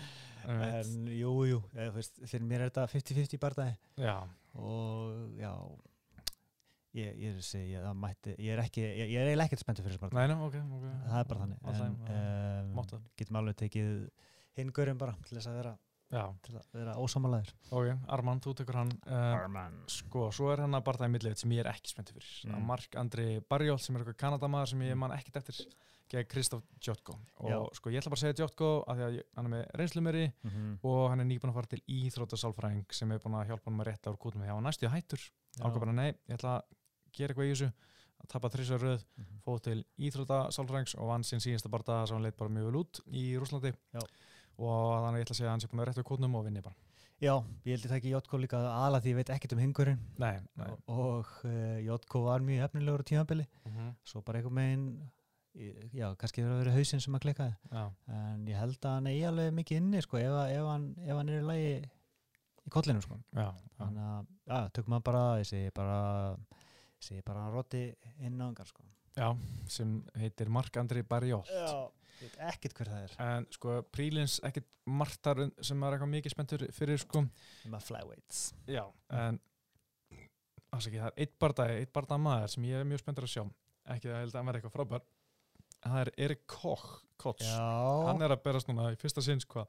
[0.47, 4.15] en, jú, fyrir mér er þetta 50-50 barndagi já,
[4.57, 5.51] og já
[6.95, 9.85] ég, ég, er, segi, ég, það mætti, ég er ekki ég, ég er ekkert spenntur
[9.85, 10.87] fyrir þessu barndagi nei, nei, ok, ok.
[11.09, 11.99] Það er bara þannig en,
[12.79, 13.93] um, getum alveg tekið
[14.59, 15.75] hingurinn bara til þess að vera,
[16.15, 20.79] já, til að vera ósámalæður ok, Arman, þú tekur hann Arman Sko, svo er hann
[20.79, 22.33] að barða í millið sem ég er ekki spenntið fyrir.
[22.47, 22.55] Mm.
[22.55, 22.67] Mm.
[22.73, 25.61] Mark Andri Barjól sem er eitthvað Kanadamaður sem ég man ekkert eftir
[26.09, 27.13] gegn Kristof Djotko.
[27.39, 27.57] Og Já.
[27.77, 30.49] sko, ég ætla bara að segja Djotko af því að hann er með reynslumeri mm
[30.49, 30.77] -hmm.
[30.83, 33.87] og hann er nýbúin að fara til íþrótasálfræðing sem er búin að hjálpa hann með
[33.91, 35.21] rétt ár kútum því hann næstu hættur.
[35.61, 36.63] Ákvað bara, nei, ég ætla að
[37.13, 37.71] gera eitthvað í þessu
[38.19, 39.39] að tapa þrísar röð, Mhm.
[39.45, 42.99] fóð til íþrótasálfræðings og vann sín síðasta barða sem hann leitt bara mjög vel út
[43.11, 43.73] í Rúslandi.
[43.93, 43.99] Já.
[44.59, 46.35] Og þannig að ég ætla að segja að hann sé búin að rétt ár kútum
[46.35, 46.75] og vinni bara.
[47.21, 47.35] já,
[47.65, 50.67] ég held ég taki Jótko líka aðla því ég veit ekkert um hingurinn Nei, nei.
[50.69, 53.93] og, og uh, Jótko var mjög efnilegur á tímabili Mm -hmm.
[54.05, 55.11] svo bara einhver megin
[55.57, 57.83] já, kannski verið að vera hausinn sem að klikkaði Já,
[58.15, 61.31] en ég held að hann eigi alveg mikið inni sko, ef, ef, hann, ef hann
[61.31, 61.71] er í lagi
[62.69, 63.17] í kollinu sko.
[63.79, 65.99] þannig að, já, tökum hann bara ég segi bara
[66.37, 67.83] ég segi bara hann roti
[68.19, 68.85] inn á hangar sko.
[69.17, 69.29] Já,
[69.67, 71.89] sem heitir Mark Andri Barjól já,
[72.21, 73.15] ég veit ekkert hver það er.
[73.25, 77.25] En sko prílins ekkit martar sem er eitthvað mikið spenntur fyrir sko.
[77.67, 78.43] Að flyweights.
[78.69, 78.83] Já,
[79.17, 79.41] en
[80.69, 83.43] afsaki, það er eitt bardagi, eitt bardagi maður sem ég er mjög spenntur að sjá.
[83.89, 85.07] Ekki að ég held að hann verði eitthvað frábær
[85.85, 86.87] það er Erik Koch
[87.19, 89.67] Koch, hann er að berast núna í fyrsta sinns hvað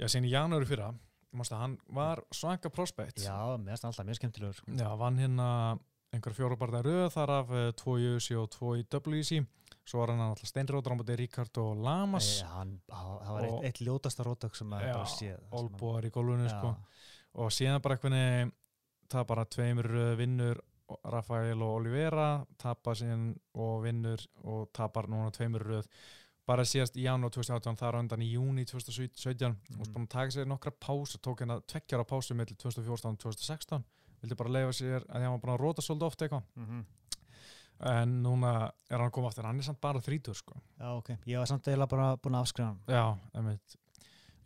[0.00, 0.90] já, sín í janúri fyrra.
[1.34, 4.74] Mástu, hann var svaka prospect já, hann alltaf mjög skemmtilegur sko.
[4.78, 5.48] Já, vann hérna
[6.14, 9.40] einhver fjóra barða röð þar af uh, tvo í UC og tvo í WC
[9.84, 12.28] svo var hann alltaf steinrótur á móti Ríkard og Lamas.
[12.38, 16.52] Ei, hann, það var eitt, eitt ljótasta rótök sem Já, bara séð olbúar í Já.
[16.54, 16.74] sko.
[17.42, 18.54] og síðan bara eitthvað
[19.10, 20.62] það bara tveimur röð vinnur
[21.04, 25.86] Rafael og Olivera tapar síðan og vinnur og tapar núna tveimur röð.
[26.46, 29.80] Bara síðast í janúar 2018 þar á undan í júni 2017 Mhm.
[29.80, 33.84] og búin að taka sér nokkra pásu tók hérna tveggjara pásu mellir 2014 og 2016
[34.22, 36.42] vildi bara leifa sér að hann var búin að róta svolítið ofta eitthvað.
[36.56, 36.84] Mhm.
[37.80, 39.44] en núna er hann koma aftur.
[39.44, 40.54] Hann er samt bara þrítur sko.
[40.78, 42.80] Já, ok, ég var samt eiginlega bara búin að afskrifa hann.
[42.86, 43.76] Já, einmitt.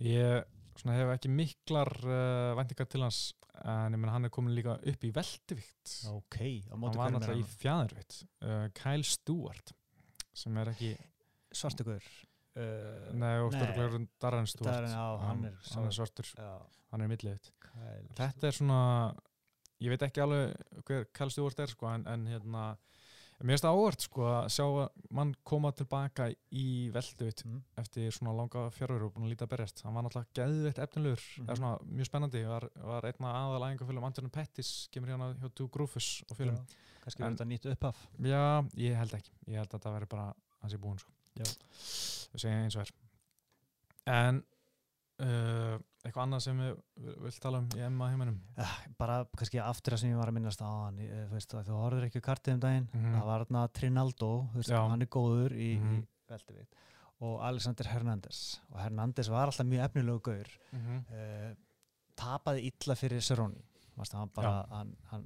[0.00, 0.44] Ég
[0.80, 3.20] svona, hef ekki miklar uh, væntingar til hans
[3.58, 7.08] en ég menn hann er komin líka upp í veldivikt ok, á hann móti var
[7.08, 7.60] hverjum er náttúrulega í hann?
[7.62, 9.72] fjæðurvitt uh, Kyle Stewart
[10.38, 10.92] sem er ekki
[11.58, 14.70] svartugur uh, Nei, og störglegur Darren Stewart.
[14.70, 16.52] Darren, já, hann er hann er svartur, já,
[16.92, 18.82] hann er millivitt Kyle Þetta er svona
[19.82, 22.68] ég veit ekki alveg hver Kyle Stewart er sko, en, en hérna
[23.46, 27.60] mér finnst það óvart sko, að sjá að mann koma tilbaka í veldivitt Mm.
[27.78, 31.46] eftir svona langa fjárveru og búin að líta berjast hann var náttúrulega geðveitt efnilegur Mhm.
[31.46, 35.68] eða svona mjög spennandi, var, var einna aðal æfingafölum Antonin Pettis, kemur hérna hjá Two
[35.68, 36.66] Grufus og fölum, En-
[37.06, 40.74] verður þetta nýtt upphaf já, ég held ekki ég held að það veri bara hans
[40.74, 41.10] í búin sko.
[41.36, 41.44] Já.
[42.34, 42.92] við segjum eins og er
[44.06, 44.42] en
[45.24, 48.36] uh, eitthvað annað sem við vilt tala um í Emma heiminum?
[48.58, 52.08] Uh, bara kannski aftur að sem ég var að minnast á hann ég, þú horfður
[52.08, 52.88] ekki kartið um daginn.
[52.92, 53.16] Mhm.
[53.18, 55.96] það var þarna Trinaldo veist, hann er góður í, Mhm.
[55.96, 56.74] í veldivikt
[57.20, 58.60] og Alexander Hernández.
[58.70, 60.48] Og Hernández var alltaf mjög efnilegu gaur.
[60.72, 61.00] Mm -hmm.
[61.10, 61.54] uh,
[62.14, 63.56] tapaði illa fyrir Cerrone.
[63.96, 65.24] Varst, hann, bara, hann, hann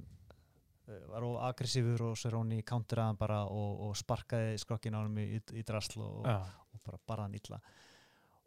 [1.09, 5.39] var of aggressífur og Cerrone counteraði hann bara og, og sparkaði skrokkin á hann í,
[5.53, 6.25] í drasl og,
[6.73, 7.59] og bara barði hann illa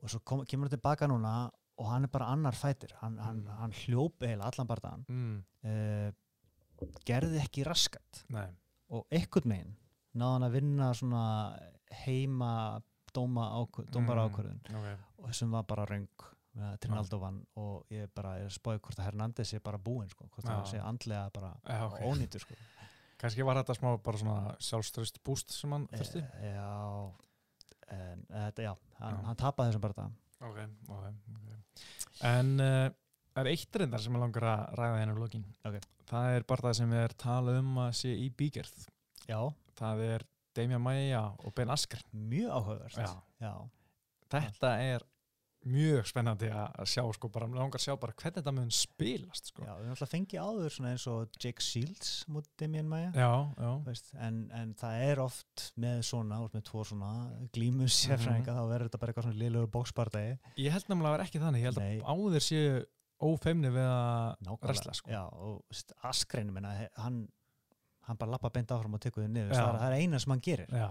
[0.02, 1.34] og svo kom, kemur hann tilbaka núna
[1.78, 2.92] og hann er bara annar fætir.
[3.02, 3.56] Hann, hann, Mm.
[3.60, 5.34] hann hljóp eða allan barðan mm,
[5.64, 6.10] uh,
[7.08, 8.24] gerði ekki raskat.
[8.32, 8.48] Nei.
[8.92, 9.74] Og einhvern megin
[10.16, 11.24] náði hann að vinna svona
[12.04, 12.52] heima
[13.16, 14.60] dóma ákvörð, dómara ákvörðun.
[14.68, 14.96] mm, okay.
[15.18, 16.08] og þessum var bara röng
[16.56, 17.42] með Trinaldo vann.
[17.60, 20.80] Og ég bara er spáði hvort að Hernández sé bara búinn sko, hvort það sé
[20.80, 21.98] andlega bara Já, ok.
[22.08, 22.54] ónýtur sko.
[23.20, 26.22] kannski var þetta smá bara svona sjálfströst búst sem hann þurfti?
[26.40, 27.12] E, já
[27.94, 30.06] en þetta, já, hann, hann tapaði þessum bara
[30.40, 30.58] ok,
[30.88, 31.04] ok,
[31.36, 31.84] ok.
[32.26, 32.88] En uh,
[33.36, 35.44] er eitt reyndar sem ég langar að ræða hennar lokin.
[35.68, 35.78] Ok.
[36.06, 38.86] Það er bara það sem við er talað um að sé í bígerð.
[39.26, 39.40] já,
[39.76, 40.24] Það er
[40.56, 42.04] Damian Maia og Ben Askren.
[42.12, 42.78] mjög
[43.40, 43.52] já,
[44.30, 45.04] Þetta er
[45.66, 49.48] mjög spennandi að sjá, sko, bara mig langar að sjá bara hvernig þetta mun spilast,
[49.50, 49.64] sko.
[49.66, 53.70] já, við alltaf fengið áður svona eins og Jake Shields mútið Damien Maia Já, já.
[53.88, 57.10] Veist, en, en það er oft með svona, með tvo svona
[57.56, 58.60] glímus sérfræðinga, Mhm.
[58.60, 61.60] þá verður þetta bara eitthvað svona liðlegur bóksbardagi Ég held nefnilega að vera ekki þannig,
[61.64, 61.98] ég held Nei.
[61.98, 62.84] að áður séu
[63.26, 65.10] ófeimni við að Wrestla, sko.
[65.10, 65.64] já, og
[66.04, 67.22] Askren, minna, hann,
[68.06, 70.68] hann bara lappa beint áfram og tekur þið niður það er, eina sem hann gerir
[70.70, 70.90] Já,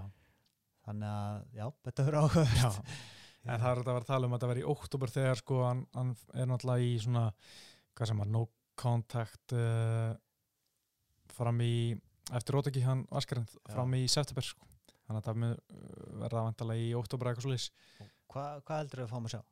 [0.88, 2.71] þannig að, já, þetta verður já.
[3.45, 5.41] En það er þetta að vera að tala um að þetta verði í óttúber þegar
[5.41, 7.25] sko hann, hann er náttúrulega í svona,
[7.95, 8.43] hvað sem var, no
[8.75, 10.13] contact uh,
[11.35, 11.75] fram í,
[12.35, 14.69] eftir rótaki hann Askarinn, fram í september sko.
[15.05, 15.57] Þannig að það uh,
[16.23, 18.13] verða vantalega í óttúber eitthvað svolítið.
[18.33, 19.43] Hva, hvað heldur við að fáum að sjá?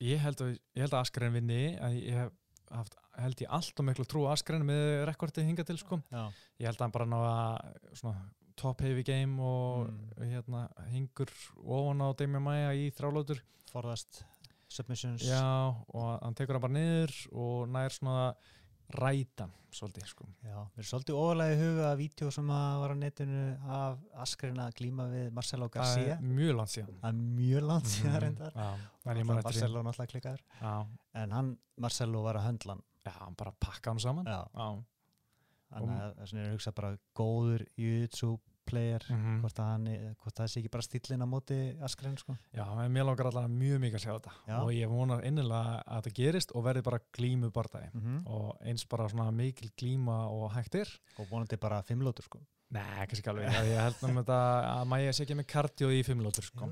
[0.00, 2.36] Ég held að, ég held að Askarinn vinni, en ég hef
[2.70, 5.98] haft, held ég allt og miklu trú Askarinn með rekordið hinga til sko.
[6.12, 6.22] Já,
[6.60, 8.22] Ég held að hann bara ná að svona
[8.60, 10.30] top heavy game og Mm.
[10.30, 11.30] hérna hingur
[11.64, 13.40] ofan á Damian Maia í þrálótur
[13.72, 14.22] forðast
[14.68, 18.34] submissions Já, og hann tekur hann bara niður og nær svona
[18.90, 20.24] rætan svolítið, sko.
[20.42, 23.98] Já, mér er svolítið ofalega í huga að vídeo sem að var á netinu af
[24.24, 26.96] Askren að glíma við Marcelo Það Garcia mjög langt síðan.
[27.00, 28.70] það er mjög langt síðan Mhm, reyndar Já,
[29.04, 29.24] Það.
[29.44, 33.90] Marcelo náttúrulega klikkar Já, en hann, Marcelo var að höndla hann já, hann bara pakka
[33.90, 34.24] hann saman.
[34.26, 34.84] Já, Já.
[35.72, 39.40] þannig að vegna er að hugsa bara góður YouTube player Mhm.
[39.42, 42.36] hvort, að hann, hvort það sé ekki bara stílinn á móti Askren sko.
[42.54, 44.32] Já, mér langar allavega mjög mikið að sjá þetta.
[44.48, 44.56] Já.
[44.62, 47.90] Og ég vonar innilega að þetta gerist og verði bara glímu bardagi.
[47.94, 50.88] mm Og eins bara svona mikil glíma og hægt er.
[51.18, 52.40] og vonandi bara fimmlótur sko.
[52.72, 53.50] Nei, kannski ekki alveg.
[53.50, 54.38] Ég held um þetta
[54.78, 56.66] að maður sé ekki með kardio í fimmlótur, sko.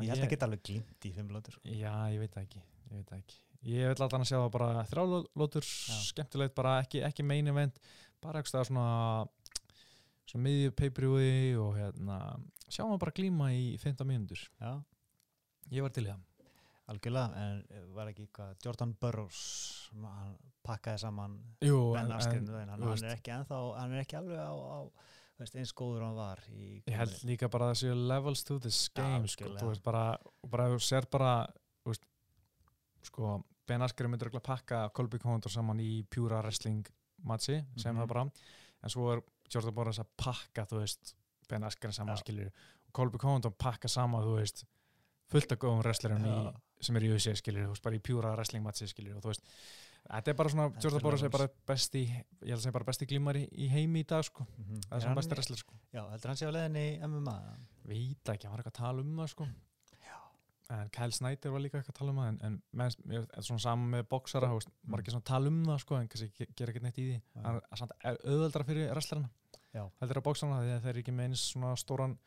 [0.00, 1.60] Ég held að geta alveg glímt í fimmlótur sko.
[1.68, 3.36] Já, ég veit það ekki, ég veit það ekki.
[3.64, 5.64] Ég vil alltaf að sjá það bara þrjálótur,
[6.08, 7.78] skemmtilegt, bara ekki, ekki main event,
[8.22, 9.28] bara ekki svona,
[10.28, 12.18] svona miðju peipriúi og hérna,
[12.68, 14.42] sjá maður bara glíma í 15 mínútur.
[14.60, 14.74] Já,
[15.72, 16.20] Ég var til í það.
[16.88, 17.58] algjörlega en
[17.92, 19.40] var ekki hvað Jordan Burroughs
[19.92, 24.40] hann pakkaði saman Jú, en, en hann, hann er ekki ennþá hann er ekki alveg
[24.40, 24.78] á, á
[25.38, 28.56] veist, eins góður hann var í ég held líka bara að það séu levels to
[28.64, 29.60] this game, sko, algjörlega.
[29.60, 30.04] þú veist, bara,
[30.48, 31.32] bara þú sér bara,
[31.84, 32.08] veist,
[33.10, 33.36] sko,
[33.68, 36.86] Ben Askren myndur örugglega pakka Colby Condor saman í pjúra wrestling
[37.24, 38.00] matchi, sem Mhm.
[38.02, 38.22] það bara,
[38.82, 39.20] en svo er
[39.52, 41.14] Jordan Borras að pakka, þú veist,
[41.48, 42.50] Ben Askren saman, skilur,
[42.88, 44.64] og Colby Condor pakka saman, þú veist,
[45.32, 46.22] fullt af góðum wrestlerum
[46.80, 49.32] sem er í USA, skilur, þú veist, bara í pjúra wrestling matchi, skilur, og þú
[49.32, 49.44] veist,
[50.08, 52.72] þetta er bara svona, Þetta Jordan er Borras er bara besti, ég held að segja
[52.78, 54.80] bara besti glímari í heimi í dag, sko, Mhm.
[54.88, 55.74] það Er er svona besti wrestler, sko.
[55.92, 57.38] Já, heldur hann sé á leiðinni í MMA
[57.88, 59.48] Veit ekki, hann var eitthvað að tala um það, sko.
[60.70, 62.96] En Kyle Snyder var líka eitthvað að tala um það, en, en með,
[63.40, 64.02] svona saman með
[64.58, 64.90] veist, Mm.
[64.92, 67.22] margir svona að tala um það, sko, en kannski ge- gera ekkert neitt í því.
[67.38, 69.30] Það er samt auðveldra fyrir wrestlerina.
[69.72, 69.82] Já.
[70.02, 72.18] Heldur að boksarana, því að þeir eru ekki með eins svona stóran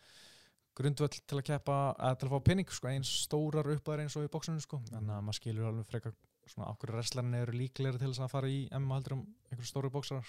[0.73, 4.25] grundvöll til að keppa, eða til að fá penning, sko, eins stórar uppæður eins og
[4.25, 4.81] í boksunum, sko.
[4.97, 6.13] En að maður skilur alveg frekar
[6.47, 9.91] svona okkur wrestlerina eru líklegri til þess að fara í MMA heldur um einhverju stóru
[9.93, 10.25] boksarar.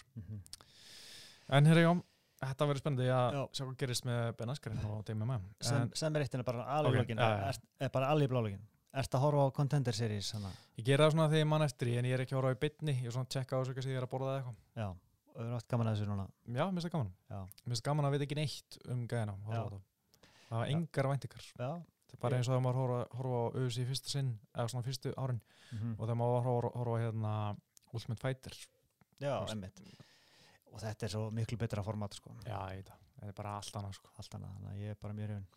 [1.48, 1.92] En hér já,
[2.50, 3.42] þetta verður spennandi að Já.
[3.56, 5.48] sjá hvað gerist með Ben Askren og Demi Mann.
[5.62, 8.62] sem, sem er eitt en bara Ok, okay, er, er bara alveg blálogin
[8.92, 10.50] Ertu að horfa á Contender Series hana?
[10.76, 12.56] Ég gera það svona þegar ég mann eftir en ég er ekki að horfa á
[12.56, 14.40] í bytni, ég er svona að tjekka á þessu hvað ég er að borða eða
[14.42, 14.58] eitthvað.
[14.76, 14.88] Já,
[15.32, 17.08] og við erum átt gaman að þessu núna Já, mér finnst það gaman.
[17.32, 19.38] Mér finnst gaman að vita ekki neitt um gæðina.
[19.48, 19.80] þetta.
[20.50, 21.48] Það var engar væntingar.
[21.56, 21.70] Já,
[22.12, 24.68] Það er bara eins og þegar maður horfa, horfa á auðvitað í fyrsta sinn, eða
[24.68, 25.40] svona fyrstu árin,
[25.72, 27.32] mm og þegar maður horfa, horfa hérna
[27.96, 28.58] Ultimate Fighter.
[29.24, 30.11] já Þú
[30.72, 32.30] og þetta er svo miklu betra format sko.
[32.46, 34.08] Já, ég veit það, þetta er bara allt annað sko.
[34.22, 35.48] Allt annað, þannig að ég er bara mjög reyðin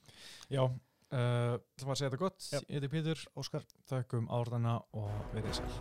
[0.56, 2.40] Já, uh, það var að segja þetta gott.
[2.52, 5.74] Ég heiti Pítur, Óskar, þakkum áðurna og við erum sér